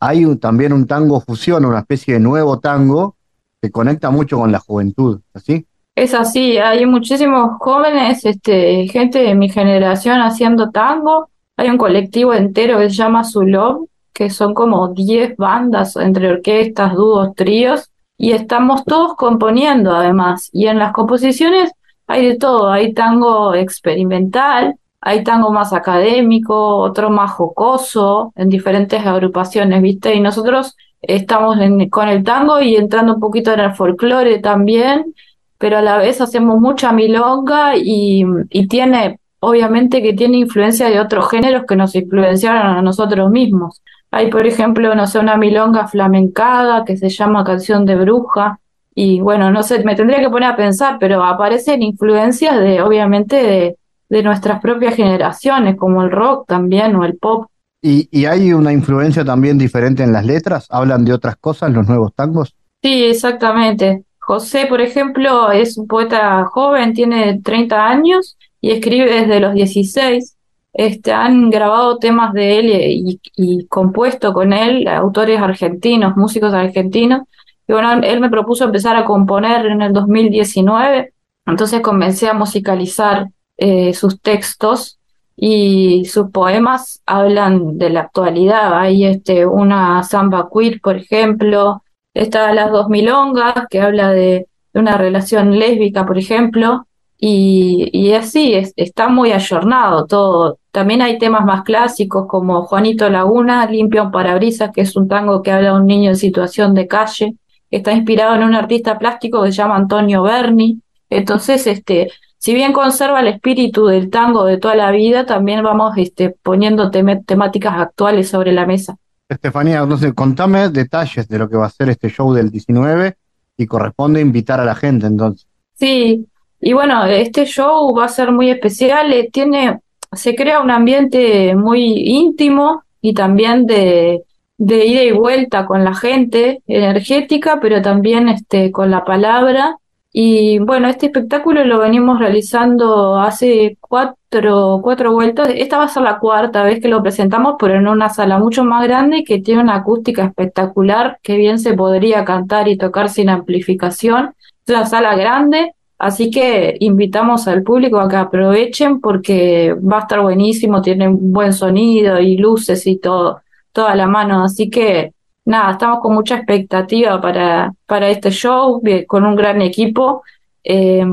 [0.00, 3.16] hay un, también un tango fusión, una especie de nuevo tango
[3.60, 5.66] que conecta mucho con la juventud, ¿así?
[5.94, 11.30] Es así, hay muchísimos jóvenes, este, gente de mi generación haciendo tango.
[11.56, 16.94] Hay un colectivo entero que se llama Zulov, que son como 10 bandas entre orquestas,
[16.94, 20.50] dúos, tríos, y estamos todos componiendo además.
[20.52, 21.72] Y en las composiciones
[22.06, 24.76] hay de todo, hay tango experimental,
[25.08, 30.12] hay tango más académico, otro más jocoso, en diferentes agrupaciones, ¿viste?
[30.12, 35.14] Y nosotros estamos en, con el tango y entrando un poquito en el folclore también,
[35.58, 40.98] pero a la vez hacemos mucha milonga y, y tiene obviamente que tiene influencia de
[40.98, 43.82] otros géneros que nos influenciaron a nosotros mismos.
[44.10, 48.58] Hay, por ejemplo, no sé, una milonga flamencada que se llama Canción de Bruja.
[48.92, 53.36] Y bueno, no sé, me tendría que poner a pensar, pero aparecen influencias de, obviamente,
[53.36, 53.76] de,
[54.08, 57.46] de nuestras propias generaciones, como el rock también o el pop.
[57.82, 60.66] ¿Y, ¿Y, hay una influencia también diferente en las letras?
[60.70, 62.54] ¿Hablan de otras cosas los nuevos tangos?
[62.82, 64.04] Sí, exactamente.
[64.18, 70.36] José, por ejemplo, es un poeta joven, tiene 30 años y escribe desde los 16.
[70.72, 77.22] Este, han grabado temas de él y, y, compuesto con él autores argentinos, músicos argentinos.
[77.68, 81.12] Y bueno, él me propuso empezar a componer en el 2019,
[81.46, 84.98] entonces comencé a musicalizar eh, sus textos
[85.36, 88.78] y sus poemas hablan de la actualidad.
[88.78, 91.82] Hay este, una samba queer, por ejemplo,
[92.14, 96.86] está Las dos milongas, que habla de, una relación lésbica, por ejemplo,
[97.18, 100.58] y, así, es, está muy ayornado todo.
[100.70, 105.42] También hay temas más clásicos como Juanito Laguna, Limpia un parabrisas, que es un tango
[105.42, 107.34] que habla de un niño en situación de calle,
[107.70, 110.80] está inspirado en un artista plástico que se llama Antonio Berni.
[111.08, 112.10] Entonces, este,
[112.46, 116.92] si bien conserva el espíritu del tango de toda la vida, también vamos este, poniendo
[116.92, 118.96] temáticas actuales sobre la mesa.
[119.28, 123.16] Estefanía, entonces contame detalles de lo que va a ser este show del 19
[123.56, 125.48] y corresponde invitar a la gente entonces.
[125.74, 126.24] Sí,
[126.60, 129.80] y bueno, este show va a ser muy especial, eh, tiene,
[130.12, 134.22] se crea un ambiente muy íntimo y también de,
[134.56, 139.78] de ida y vuelta con la gente, energética, pero también este, con la palabra.
[140.18, 145.50] Y bueno, este espectáculo lo venimos realizando hace cuatro, cuatro vueltas.
[145.54, 148.64] Esta va a ser la cuarta vez que lo presentamos, pero en una sala mucho
[148.64, 153.28] más grande que tiene una acústica espectacular, que bien se podría cantar y tocar sin
[153.28, 154.34] amplificación.
[154.66, 160.00] Es una sala grande, Así que invitamos al público a que aprovechen porque va a
[160.00, 163.42] estar buenísimo, tiene buen sonido y luces y todo,
[163.72, 164.44] toda la mano.
[164.44, 165.12] Así que
[165.46, 170.22] nada, estamos con mucha expectativa para, para este show, con un gran equipo.
[170.68, 171.06] Eh,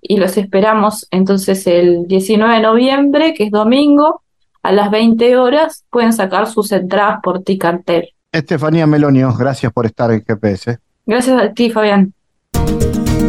[0.00, 4.22] y los esperamos entonces el 19 de noviembre, que es domingo,
[4.62, 5.84] a las 20 horas.
[5.90, 8.08] Pueden sacar sus entradas por Ticantel.
[8.32, 10.78] Estefanía Melonio, gracias por estar en GPS.
[11.06, 12.12] Gracias a ti, Fabián.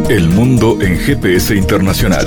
[0.08, 2.26] El mundo en GPS internacional.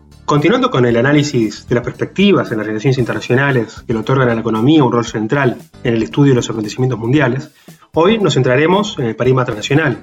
[0.25, 4.35] Continuando con el análisis de las perspectivas en las relaciones internacionales que le otorgan a
[4.35, 7.51] la economía un rol central en el estudio de los acontecimientos mundiales,
[7.93, 9.97] hoy nos centraremos en el paradigma transnacional.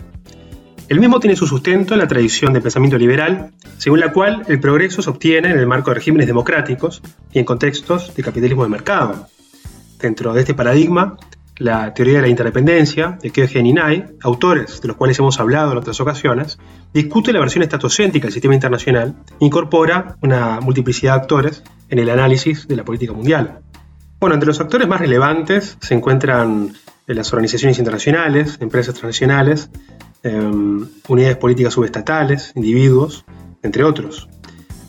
[0.89, 4.59] El mismo tiene su sustento en la tradición del pensamiento liberal, según la cual el
[4.61, 7.03] progreso se obtiene en el marco de regímenes democráticos
[7.33, 9.29] y en contextos de capitalismo de mercado.
[9.99, 11.17] Dentro de este paradigma,
[11.59, 15.73] la teoría de la interdependencia de Keohane y Nye, autores de los cuales hemos hablado
[15.73, 16.59] en otras ocasiones,
[16.95, 22.11] discute la versión estatocéntrica del sistema internacional e incorpora una multiplicidad de actores en el
[22.11, 23.61] análisis de la política mundial.
[24.21, 26.73] Bueno, entre los actores más relevantes se encuentran
[27.07, 29.71] eh, las organizaciones internacionales, empresas transnacionales,
[30.23, 33.25] em, unidades políticas subestatales, individuos,
[33.63, 34.29] entre otros.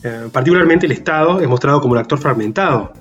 [0.02, 2.92] Eh, particularmente el Estado es mostrado como un actor fragmentado,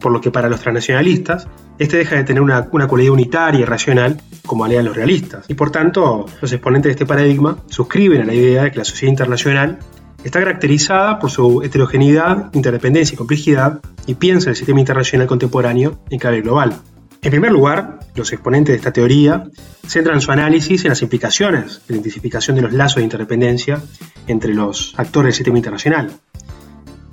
[0.00, 1.48] por lo que para los transnacionalistas
[1.78, 5.46] este deja de tener una, una cualidad unitaria y racional como alegan los realistas.
[5.48, 8.84] Y por tanto, los exponentes de este paradigma suscriben a la idea de que la
[8.84, 9.78] sociedad internacional
[10.24, 16.18] está caracterizada por su heterogeneidad, interdependencia y complejidad y piensa el sistema internacional contemporáneo en
[16.18, 16.76] clave global.
[17.22, 19.44] En primer lugar, los exponentes de esta teoría
[19.86, 23.80] centran su análisis en las implicaciones de la identificación de los lazos de interdependencia
[24.26, 26.10] entre los actores del sistema internacional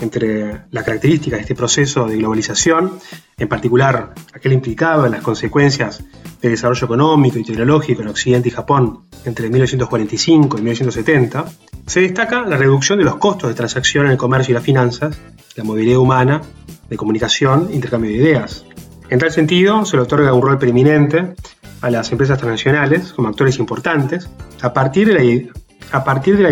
[0.01, 2.99] entre las características de este proceso de globalización,
[3.37, 6.03] en particular aquel implicado en las consecuencias
[6.41, 11.45] del desarrollo económico y tecnológico en Occidente y Japón entre 1945 y 1970,
[11.85, 15.17] se destaca la reducción de los costos de transacción en el comercio y las finanzas,
[15.55, 16.41] la movilidad humana,
[16.89, 18.65] de comunicación intercambio de ideas.
[19.09, 21.35] En tal sentido, se le otorga un rol preeminente
[21.81, 24.29] a las empresas transnacionales como actores importantes
[24.61, 26.51] a partir de la, a partir de la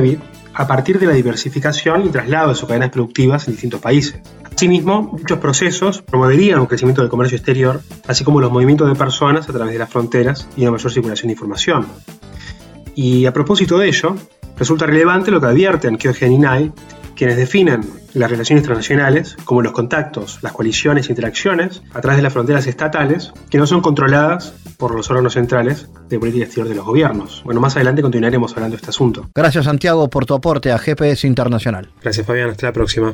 [0.60, 4.20] a partir de la diversificación y traslado de sus cadenas productivas en distintos países.
[4.54, 9.50] Asimismo, dichos procesos promoverían un crecimiento del comercio exterior, así como los movimientos de personas
[9.50, 11.88] a través de las fronteras y una mayor circulación de información.
[12.94, 14.16] Y a propósito de ello,
[14.60, 16.72] Resulta relevante lo que advierten Kyogen y Nai,
[17.20, 17.82] quienes definen
[18.14, 22.66] las relaciones internacionales como los contactos, las coaliciones e interacciones a través de las fronteras
[22.66, 27.42] estatales que no son controladas por los órganos centrales de política exterior de los gobiernos.
[27.44, 29.28] Bueno, más adelante continuaremos hablando de este asunto.
[29.36, 31.90] Gracias Santiago por tu aporte a GPS Internacional.
[32.02, 33.14] Gracias Fabián, hasta la próxima.